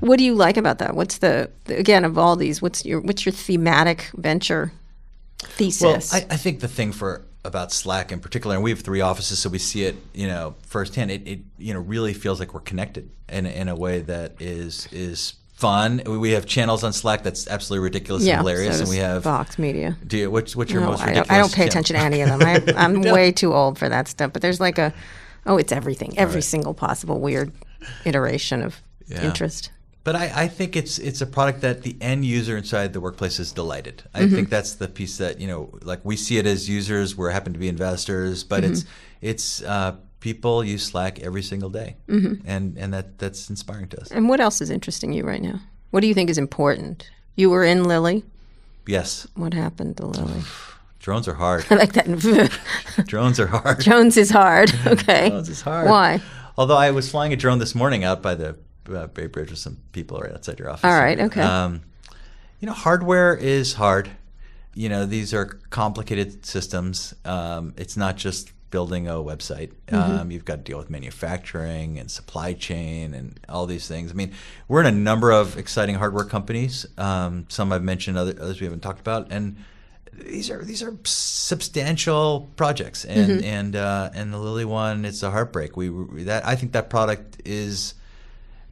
[0.00, 0.94] What do you like about that?
[0.94, 2.60] What's the again of all these?
[2.60, 4.72] What's your what's your thematic venture
[5.38, 6.12] thesis?
[6.12, 9.00] Well, I, I think the thing for about Slack in particular, and we have three
[9.00, 11.10] offices, so we see it, you know, firsthand.
[11.10, 14.88] It, it you know, really feels like we're connected in in a way that is
[14.92, 16.00] is fun.
[16.06, 19.24] We- have channels on Slack that's absolutely ridiculous yeah, and hilarious, so and we have.
[19.24, 19.96] Vox Media.
[20.06, 21.28] Do you, what's what's your No, most I ridiculous?
[21.28, 21.68] don't, I don't pay channel?
[21.70, 22.42] attention to any of them.
[22.42, 24.32] I, I'm way too old for that stuff.
[24.32, 24.92] But there's like a,
[25.46, 27.50] oh, it's everything, every single possible weird
[28.04, 29.24] iteration of Yeah.
[29.24, 29.70] interest.
[30.04, 33.38] But I, I think it's it's a product that the end user inside the workplace
[33.38, 34.02] is delighted.
[34.14, 34.34] I Mm-hmm.
[34.34, 37.16] think that's the piece that you know, like we see it as users.
[37.16, 39.26] We happen to be investors, but it's Mm-hmm.
[39.30, 42.46] it's uh, people use Slack every single day, Mm-hmm.
[42.48, 44.10] and and that that's inspiring to us.
[44.10, 45.60] And what else is interesting you right now?
[45.90, 47.10] What do you think is important?
[47.36, 48.24] You were in Lily.
[48.86, 50.42] Yes, What happened to Lily?
[51.00, 51.66] drones are hard.
[51.70, 52.06] I like that.
[53.06, 53.80] drones are hard.
[53.80, 54.72] Drones is hard.
[54.86, 55.28] Okay.
[55.28, 55.88] Drones is hard.
[55.90, 56.20] Why?
[56.56, 58.56] Although I was flying a drone this morning out by the
[58.92, 60.84] uh, Bay Bridge with some people right outside your office.
[60.84, 61.40] All right, okay.
[61.42, 61.82] Um,
[62.60, 64.10] you know, hardware is hard.
[64.74, 67.14] You know, these are complicated systems.
[67.24, 69.72] Um, it's not just building a website.
[69.86, 70.18] Mm-hmm.
[70.20, 74.10] Um, you've got to deal with manufacturing and supply chain and all these things.
[74.10, 74.32] I mean,
[74.68, 76.84] we're in a number of exciting hardware companies.
[76.98, 79.56] Um, some I've mentioned, other, others we haven't talked about, and
[80.12, 83.04] these are these are substantial projects.
[83.04, 83.44] And Mm-hmm.
[83.44, 85.76] and uh, and the Lily one, it's a heartbreak.
[85.76, 87.94] We we- that I think that product is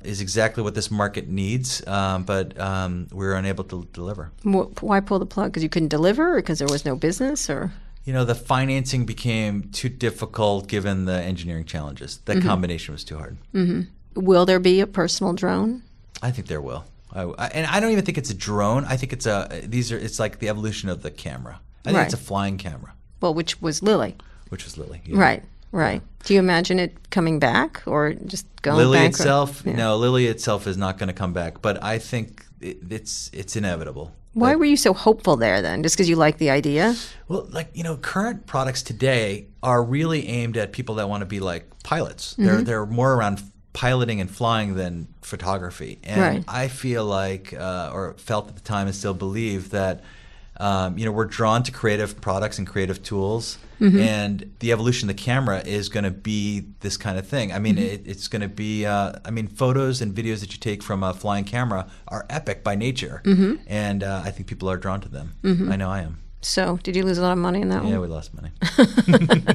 [0.03, 4.31] is exactly what this market needs, um, but um, we were unable to deliver.
[4.45, 5.53] Why pull the plug?
[5.53, 7.73] Because you couldn't deliver, or because there was no business, or
[8.05, 12.19] You know, the financing became too difficult given the engineering challenges.
[12.27, 12.49] That Mm-hmm.
[12.49, 13.37] combination was too hard.
[14.15, 15.83] will there be a personal drone?
[16.23, 16.85] I think there will.
[17.13, 18.85] I, I- and I don't even think it's a drone.
[18.85, 21.59] I think it's a these are it's like the evolution of the camera.
[21.85, 22.05] I think Right.
[22.05, 24.17] it's a flying camera, Well, which was Lily,
[24.51, 25.01] which was Lily.
[25.05, 25.19] yeah.
[25.19, 25.43] right?
[25.77, 26.01] Right.
[26.25, 29.21] Do you imagine it coming back, or just going Lily bankrupt?
[29.21, 29.77] itself, Yeah.
[29.77, 31.61] no, Lily itself is not going to come back.
[31.61, 34.11] But I think it, it's it's inevitable.
[34.33, 35.83] Why That- were you so hopeful there then?
[35.83, 36.95] Just because you like the idea?
[37.29, 41.27] Well, like you know, current products today are really aimed at people that want to
[41.27, 42.35] be like pilots.
[42.39, 43.43] They're they're more around
[43.75, 45.99] piloting and flying than photography.
[46.05, 46.45] And Right.
[46.49, 50.03] I feel like, uh, or felt at the time, and still believe that.
[50.59, 55.17] Um, you know, we're drawn to creative products and creative tools, and the evolution of
[55.17, 57.53] the camera is going to be this kind of thing.
[57.53, 58.87] I mean, it, it's going to be.
[58.87, 62.65] Uh, I mean, photos and videos that you take from a flying camera are epic
[62.65, 63.23] by nature,
[63.67, 65.35] and uh, I think people are drawn to them.
[65.71, 66.19] I know I am.
[66.43, 67.93] So, did you lose a lot of money in that Yeah, one?
[67.93, 68.51] Yeah, we lost money.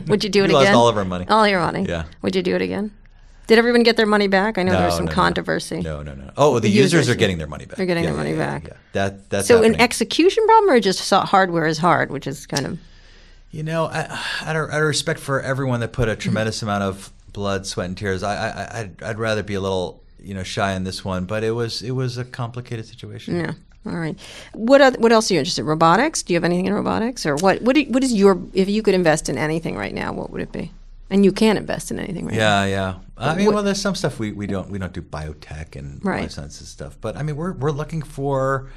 [0.07, 0.53] Would you do it again?
[0.53, 1.25] lost all of our money.
[1.29, 1.85] All your money.
[1.87, 2.03] Yeah.
[2.21, 2.91] Would you do it again?
[3.47, 4.57] Did everyone get their money back?
[4.57, 5.15] I know there was some no, no.
[5.15, 5.81] controversy.
[5.81, 6.31] No, no, no.
[6.37, 7.77] Oh, the, The users, users, are getting their money back.
[7.77, 8.67] They're getting Yeah, their money yeah, back.
[8.67, 8.73] yeah.
[8.93, 9.75] That that's So, happening.
[9.75, 12.79] an execution problem, or just hardware is hard, which is kind of
[13.51, 14.07] You know, I,
[14.45, 16.19] out, of, respect for everyone that put a Mm-hmm.
[16.21, 20.01] tremendous amount of blood, sweat, and tears, I, I, I'd, I'd rather be a little,
[20.21, 21.25] you know, shy in this one.
[21.25, 23.35] But it was, it was a complicated situation.
[23.35, 23.53] yeah.
[23.85, 24.15] All right.
[24.53, 25.61] What what else are you interested?
[25.61, 25.67] in?
[25.67, 26.21] Robotics?
[26.21, 27.63] Do you have anything in robotics, or what?
[27.63, 28.39] What, do, what is your?
[28.53, 30.71] If you could invest in anything right now, what would it be?
[31.09, 32.63] And you can invest in anything right now.
[32.63, 32.93] Yeah, yeah.
[33.17, 35.99] I mean, what- well, there's some stuff we, we don't we don't do biotech and
[36.05, 36.21] Right.
[36.21, 38.69] life sciences stuff, but I mean, we're we're looking for,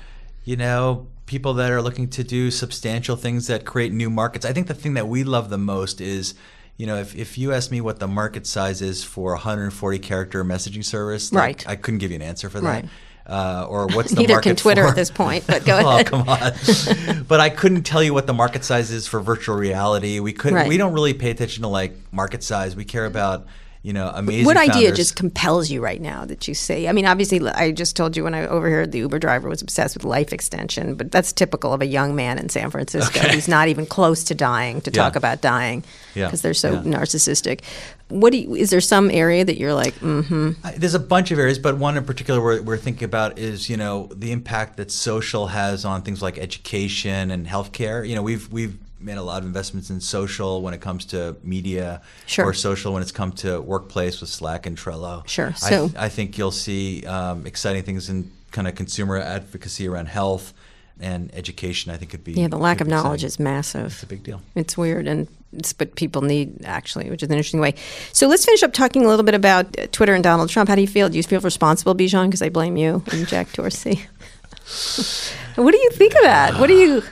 [0.46, 4.44] you know, people that are looking to do substantial things that create new markets.
[4.44, 6.34] I think the thing that we love the most is,
[6.76, 9.98] you know, if, if you ask me what the market size is for a 140
[10.00, 11.68] character messaging service, like, Right.
[11.68, 12.66] I couldn't give you an answer for that.
[12.66, 12.88] Right.
[13.26, 16.08] Uh, or what's the Neither market can Twitter for- at this point, but go ahead.
[16.08, 17.24] oh, come on.
[17.28, 20.20] but I couldn't tell you what the market size is for virtual reality.
[20.20, 20.56] We couldn't.
[20.56, 20.68] Right.
[20.68, 22.76] We don't really pay attention to like market size.
[22.76, 23.46] We care about
[23.84, 24.46] you know amazing.
[24.46, 24.96] What idea founders.
[24.96, 26.88] just compels you right now that you see?
[26.88, 29.94] I mean, obviously, I just told you when I overheard the Uber driver was obsessed
[29.94, 33.34] with life extension, but that's typical of a young man in San Francisco Okay.
[33.34, 36.26] who's not even close to dying to talk about dying Yeah.
[36.26, 36.80] because they're so Yeah.
[36.80, 37.60] narcissistic.
[38.08, 41.38] What do you, is there some area that you're like, mm-hmm, There's a bunch of
[41.38, 44.90] areas, but one in particular we're, we're thinking about is you know the impact that
[44.90, 48.06] social has on things like education and healthcare.
[48.08, 51.36] You know, we've we've made a lot of investments in social when it comes to
[51.42, 52.46] media, Sure.
[52.46, 55.26] or social when it's come to workplace with Slack and Trello.
[55.28, 55.48] Sure.
[55.48, 60.06] I, So- I think you'll see um, exciting things in kind of consumer advocacy around
[60.06, 60.54] health
[61.00, 61.90] and education.
[61.92, 63.26] I think could be yeah, the lack of knowledge exciting.
[63.26, 63.86] is massive.
[63.92, 64.40] It's a big deal.
[64.54, 67.74] It's weird, and it's what people need actually, which is an interesting way.
[68.12, 70.68] So let's finish up talking a little bit about uh, Twitter and Donald Trump.
[70.68, 71.08] How do you feel?
[71.08, 72.26] Do you feel responsible, Bijan?
[72.26, 74.06] Because I blame you and Jack Dorsey.
[75.56, 76.58] what do you think of that?
[76.60, 77.02] What do you?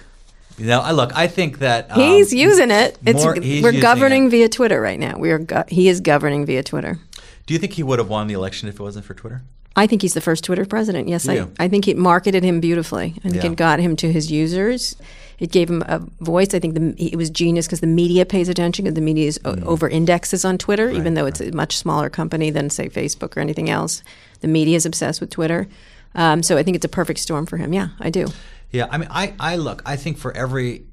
[0.62, 1.10] You know, I look.
[1.16, 2.96] I think that um, He's using it.
[3.04, 4.30] It's more- we're governing it.
[4.30, 5.18] via Twitter right now.
[5.18, 6.98] We are go- he is governing via Twitter.
[7.46, 9.42] Do you think he would have won the election if it wasn't for Twitter?
[9.74, 11.08] I think he's the first Twitter president.
[11.08, 11.46] Yes, I.
[11.58, 13.14] I think it marketed him beautifully.
[13.24, 13.50] I think Yeah.
[13.50, 14.94] it got him to his users.
[15.38, 16.54] It gave him a voice.
[16.54, 19.38] I think the, it was genius because the media pays attention because the media is
[19.40, 19.66] Mm-hmm.
[19.66, 23.40] over indexes on Twitter, even though it's a much smaller company than, say, Facebook or
[23.40, 24.02] anything else.
[24.40, 25.66] The media is obsessed with Twitter.
[26.14, 27.72] Um, so I think it's a perfect storm for him.
[27.72, 28.28] Yeah, I do.
[28.73, 29.83] Yeah, I mean, I, I look.
[29.85, 30.85] I think for every,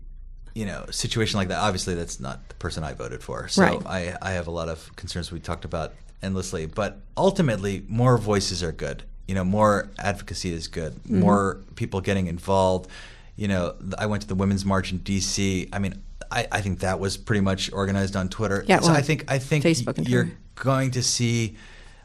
[0.53, 3.47] you know, situation like that, obviously that's not the person I voted for.
[3.47, 3.81] So Right.
[3.85, 6.65] I, I have a lot of concerns we talked about endlessly.
[6.65, 9.03] But ultimately, more voices are good.
[9.27, 10.93] You know, more advocacy is good.
[10.93, 11.19] Mm-hmm.
[11.19, 12.89] More people getting involved.
[13.35, 15.69] You know, I went to the Women's March in D.C.
[15.71, 16.01] I mean,
[16.31, 18.65] I, I think that was pretty much organized on Twitter.
[18.67, 21.55] Yeah, so I think I think Facebook you're going to see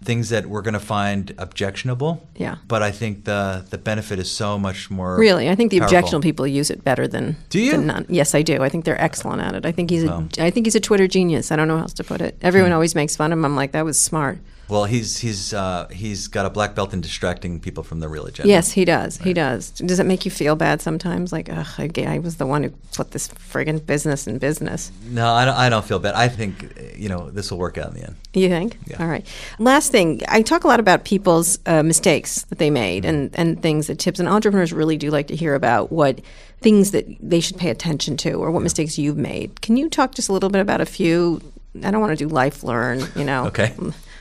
[0.05, 2.27] things that we're going to find objectionable.
[2.37, 2.57] Yeah.
[2.69, 5.17] But I think the the benefit is so much more.
[5.19, 5.97] Really, I think the powerful.
[5.97, 7.73] objectionable people use it better than Do you?
[7.73, 8.07] than none.
[8.09, 8.63] Yes, I do.
[8.63, 9.67] I think they're excellent at it.
[9.67, 10.29] I think he's a, Oh.
[10.39, 11.51] I think he's a Twitter genius.
[11.51, 12.37] I don't know how else to put it.
[12.43, 12.75] Everyone Hmm.
[12.75, 13.45] always makes fun of him.
[13.45, 14.39] I'm like, that was smart.
[14.69, 18.25] Well, he's he's uh, he's got a black belt in distracting people from the real
[18.27, 18.49] agenda.
[18.49, 19.19] Yes, he does.
[19.19, 19.71] He does.
[19.73, 21.33] Does it make you feel bad sometimes?
[21.33, 24.91] Like, ugh, I, I was the one who put this friggin' business in business.
[25.05, 26.15] No, I don't, I don't feel bad.
[26.15, 28.17] I think you know this will work out in the end.
[28.33, 28.79] You think?
[28.87, 28.97] Yeah.
[29.01, 29.27] All right.
[29.59, 33.61] Last thing, I talk a lot about people's uh, mistakes that they made and, and
[33.61, 36.21] things that tips and entrepreneurs really do like to hear about what
[36.61, 39.61] things that they should pay attention to or what mistakes you've made.
[39.61, 41.41] Can you talk just a little bit about a few?
[41.83, 43.47] I don't want to do life learn, you know.
[43.47, 43.75] Okay.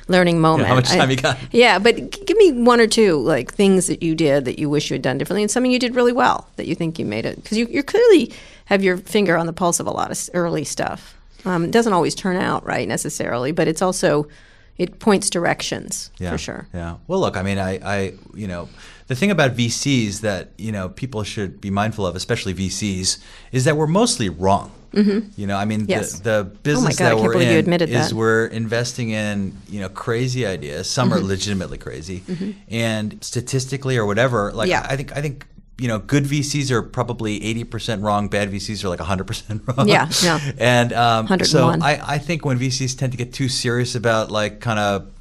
[0.07, 0.67] Learning moment.
[0.67, 1.37] how much I- time you got?
[1.51, 4.89] Yeah, but give me one or two like things that you did that you wish
[4.89, 7.25] you had done differently, and something you did really well that you think you made
[7.25, 8.33] it because you you clearly
[8.65, 11.15] have your finger on the pulse of a lot of early stuff.
[11.45, 14.27] Um, it doesn't always turn out right necessarily, but it's also
[14.77, 16.67] it points directions Yeah, for sure.
[16.73, 16.95] Yeah.
[17.07, 18.69] Well, look, I mean, I, I, you know,
[19.07, 23.19] the thing about VCs that you know people should be mindful of, especially VCs,
[23.51, 24.71] is that we're mostly wrong.
[24.93, 25.29] Mm-hmm.
[25.35, 26.19] You know, I mean, Yes.
[26.19, 28.13] the, the business God, that we're in is that.
[28.13, 30.89] we're investing in you know crazy ideas.
[30.89, 31.17] Some Mm-hmm.
[31.17, 32.23] are legitimately crazy,
[32.69, 34.85] and statistically or whatever, like Yeah.
[34.89, 35.45] I think I think.
[35.79, 38.27] You know, good VCs are probably eighty percent wrong.
[38.29, 39.87] Bad VCs are like hundred percent wrong.
[39.89, 40.39] Yeah, yeah.
[40.59, 44.59] And um, so I, I think when VCs tend to get too serious about like
[44.61, 45.11] kind of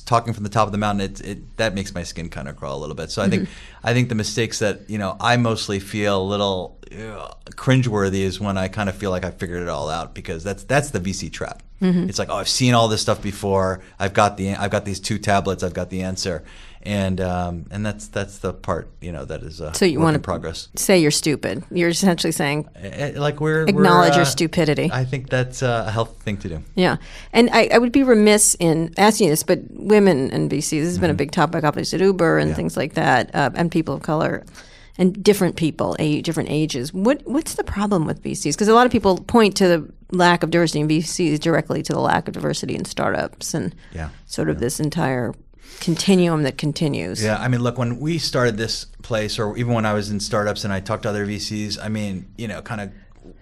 [0.00, 2.56] talking from the top of the mountain, it, it that makes my skin kind of
[2.56, 3.10] crawl a little bit.
[3.10, 3.86] So I think Mm-hmm.
[3.86, 8.40] I think the mistakes that you know I mostly feel a little uh, cringeworthy is
[8.40, 11.00] when I kind of feel like I figured it all out because that's that's the
[11.00, 11.62] VC trap.
[11.82, 12.08] Mm-hmm.
[12.08, 13.80] It's like oh I've seen all this stuff before.
[13.98, 15.62] I've got the I've got these two tablets.
[15.62, 16.42] I've got the answer.
[16.86, 20.14] And um, and that's that's the part you know that is a So you want
[20.16, 20.68] to progress.
[20.76, 21.64] Say you're stupid.
[21.70, 24.90] You're essentially saying Eh, Like we're we're, Acknowledge your uh, stupidity.
[24.92, 26.62] I think that's a healthy thing to do.
[26.74, 26.96] Yeah,
[27.32, 30.88] and I, I would be remiss in asking you this, but women and VCs, this
[30.88, 33.94] has been a big topic, obviously, at Uber and things like that, uh, and people
[33.94, 34.44] of color,
[34.98, 36.92] and different people, a, different ages.
[36.92, 38.52] What what's the problem with VCs?
[38.52, 41.92] Because a lot of people point to the lack of diversity in VCs directly to
[41.94, 44.10] the lack of diversity in startups, and Yeah.
[44.26, 45.32] sort of this entire
[45.80, 47.22] continuum that continues.
[47.22, 50.20] Yeah, I mean, look, when we started this place, or even when I was in
[50.20, 52.90] startups and I talked to other VCs, I mean, you know, kind of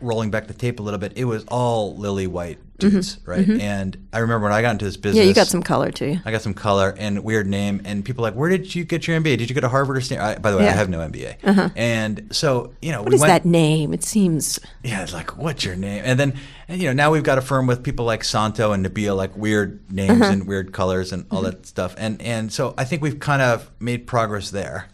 [0.03, 3.49] rolling back the tape a little bit, it was all lily white dudes, right?
[3.49, 5.21] And I remember when I got into this business.
[5.21, 5.23] Mm-hmm.
[5.23, 6.19] Yeah, you got some color too.
[6.25, 9.21] I got some color and weird name, and people like, "Where did you get your
[9.21, 9.39] MBA?
[9.39, 10.71] Did you go to Harvard or Stanford?" By the way, Yeah.
[10.71, 13.95] I have no MBA, and so you know, What we is went, that name?
[13.95, 16.03] It seems yeah, it's like, what's your name?
[16.05, 16.35] And then,
[16.69, 19.37] and, you know, now we've got a firm with people like Santo and Nabil, like
[19.37, 20.33] weird names Uh-huh.
[20.33, 21.51] and weird colors and all Mm-hmm.
[21.51, 21.95] that stuff.
[21.99, 24.89] And and so I think we've kind of made progress there.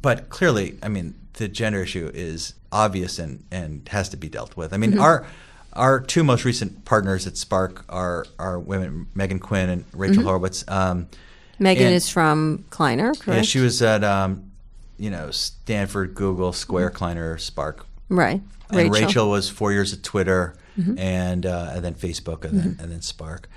[0.00, 4.56] But clearly, I mean, the gender issue is obvious and, and has to be dealt
[4.56, 4.72] with.
[4.72, 5.00] I mean, Mm-hmm.
[5.00, 5.26] our
[5.74, 10.26] our two most recent partners at Spark are are women, Megan Quinn and Rachel Mm-hmm.
[10.26, 10.64] Horowitz.
[10.68, 11.08] Um,
[11.58, 13.26] Megan And- is from Kleiner, correct?
[13.36, 14.50] yeah, she was at um,
[14.98, 16.96] you know Stanford, Google, Square, Mm-hmm.
[16.96, 17.86] Kleiner, Spark.
[18.08, 18.40] right.
[18.70, 19.28] And Rachel.
[19.28, 20.54] was four years at Twitter,
[20.96, 23.48] and uh, and then Facebook, and then and then Spark.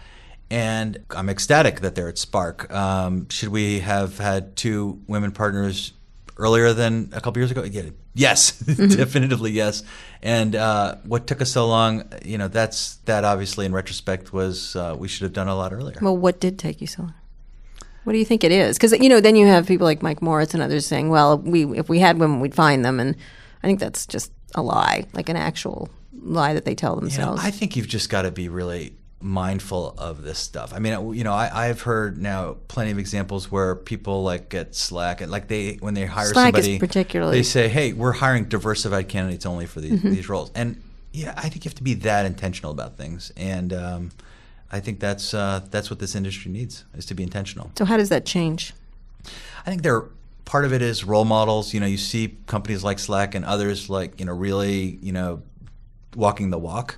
[0.52, 2.72] And I'm ecstatic that they're at Spark.
[2.72, 5.94] Um, should we have had two women partners
[6.38, 7.64] earlier than a couple years ago?
[7.64, 9.84] Yeah, yes, definitively yes.
[10.22, 14.76] And uh, what took us so long, you know, that's that obviously in retrospect was
[14.76, 15.98] uh, we should have done a lot earlier.
[16.02, 17.14] Well, what did take you so long?
[18.04, 18.78] What do you think it is?
[18.78, 21.66] Because you know, then you have people like Mike Moritz and others saying, "Well, we
[21.78, 23.16] if we had women, we'd find them," and
[23.64, 25.90] I think that's just a lie, like an actual
[26.22, 27.44] lie that they tell You know, themselves.
[27.44, 30.74] I think you've just got to be really mindful of this stuff.
[30.74, 34.76] I mean, you know, I, I've heard now plenty of examples where people like get
[34.76, 38.12] Slack and like they when they hire Slack is somebody, particularly- they say, "Hey, we're
[38.14, 40.10] hiring diversified candidates only for these Mm-hmm.
[40.12, 43.72] these roles." And yeah, I think you have to be that intentional about things, and
[43.74, 44.12] um,
[44.72, 47.72] I think that's uh, that's what this industry needs is to be intentional.
[47.78, 48.74] so how does that change?
[49.66, 50.04] I think there
[50.44, 51.74] part of it is role models.
[51.74, 55.42] You know, you see companies like Slack and others like you know really you know
[56.16, 56.98] walking the walk,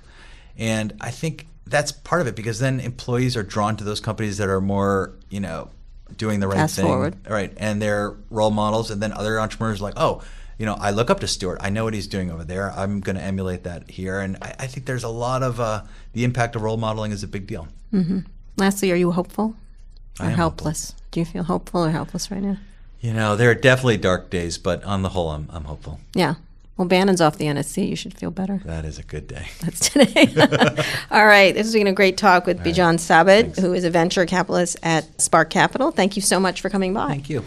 [0.58, 4.38] and I think that's part of it because then employees are drawn to those companies
[4.38, 5.70] that are more you know
[6.16, 7.16] doing the right Fast thing, forward.
[7.28, 7.52] right?
[7.56, 10.22] And they're role models, and then other entrepreneurs are like, oh.
[10.60, 11.58] You know, I look up to Stuart.
[11.60, 12.72] I know what he's doing over there.
[12.72, 15.82] I'm going to emulate that here, and I, I think there's a lot of uh,
[16.14, 17.68] the impact of role modeling is a big deal.
[17.92, 18.18] Mm-hmm.
[18.56, 19.54] Lastly, are you hopeful
[20.18, 20.96] or helpless?
[21.12, 22.56] Do you feel hopeful or helpless right now?
[23.00, 26.00] You know, there are definitely dark days, but on the whole, I'm, I'm hopeful.
[26.14, 26.34] Yeah.
[26.78, 27.88] Well, Bannon's off the NSC.
[27.88, 28.60] You should feel better.
[28.64, 29.48] That is a good day.
[29.60, 30.28] That's today.
[31.10, 31.52] All right.
[31.52, 35.20] This has been a great talk with Bijan Sabet, who is a venture capitalist at
[35.20, 35.90] Spark Capital.
[35.90, 37.08] Thank you so much for coming by.
[37.08, 37.44] Thank you.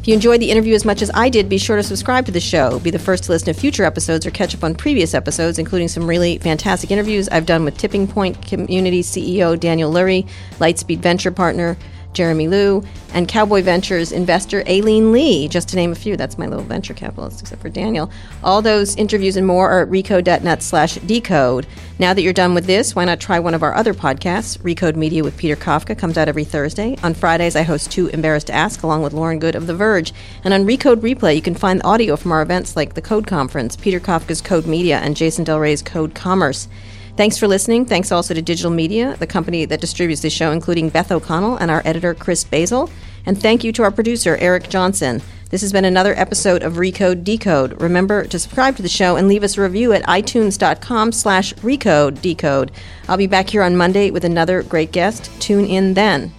[0.00, 2.32] If you enjoyed the interview as much as I did, be sure to subscribe to
[2.32, 2.78] the show.
[2.80, 5.88] Be the first to listen to future episodes or catch up on previous episodes, including
[5.88, 11.32] some really fantastic interviews I've done with Tipping Point Community CEO Daniel Lurie, Lightspeed Venture
[11.32, 11.78] Partner
[12.16, 16.16] Jeremy Liu, and Cowboy Ventures investor Aileen Lee, just to name a few.
[16.16, 18.10] That's my little venture capitalist, except for Daniel.
[18.42, 21.66] All those interviews and more are at recode.net slash decode.
[21.98, 24.58] Now that you're done with this, why not try one of our other podcasts?
[24.58, 26.96] Recode Media with Peter Kafka comes out every Thursday.
[27.02, 30.12] On Fridays, I host Too Embarrassed to Ask along with Lauren Goode of The Verge.
[30.42, 33.76] And on Recode Replay, you can find audio from our events like the Code Conference,
[33.76, 36.68] Peter Kafka's Code Media, and Jason Del Rey's Code Commerce.
[37.16, 37.86] Thanks for listening.
[37.86, 41.70] Thanks also to Digital Media, the company that distributes this show, including Beth O'Connell and
[41.70, 42.90] our editor, Chris Basil.
[43.24, 45.22] And thank you to our producer, Eric Johnson.
[45.48, 47.80] This has been another episode of Recode Decode.
[47.80, 52.20] Remember to subscribe to the show and leave us a review at itunes.com slash recode
[52.20, 52.70] decode.
[53.08, 55.30] I'll be back here on Monday with another great guest.
[55.40, 56.35] Tune in then.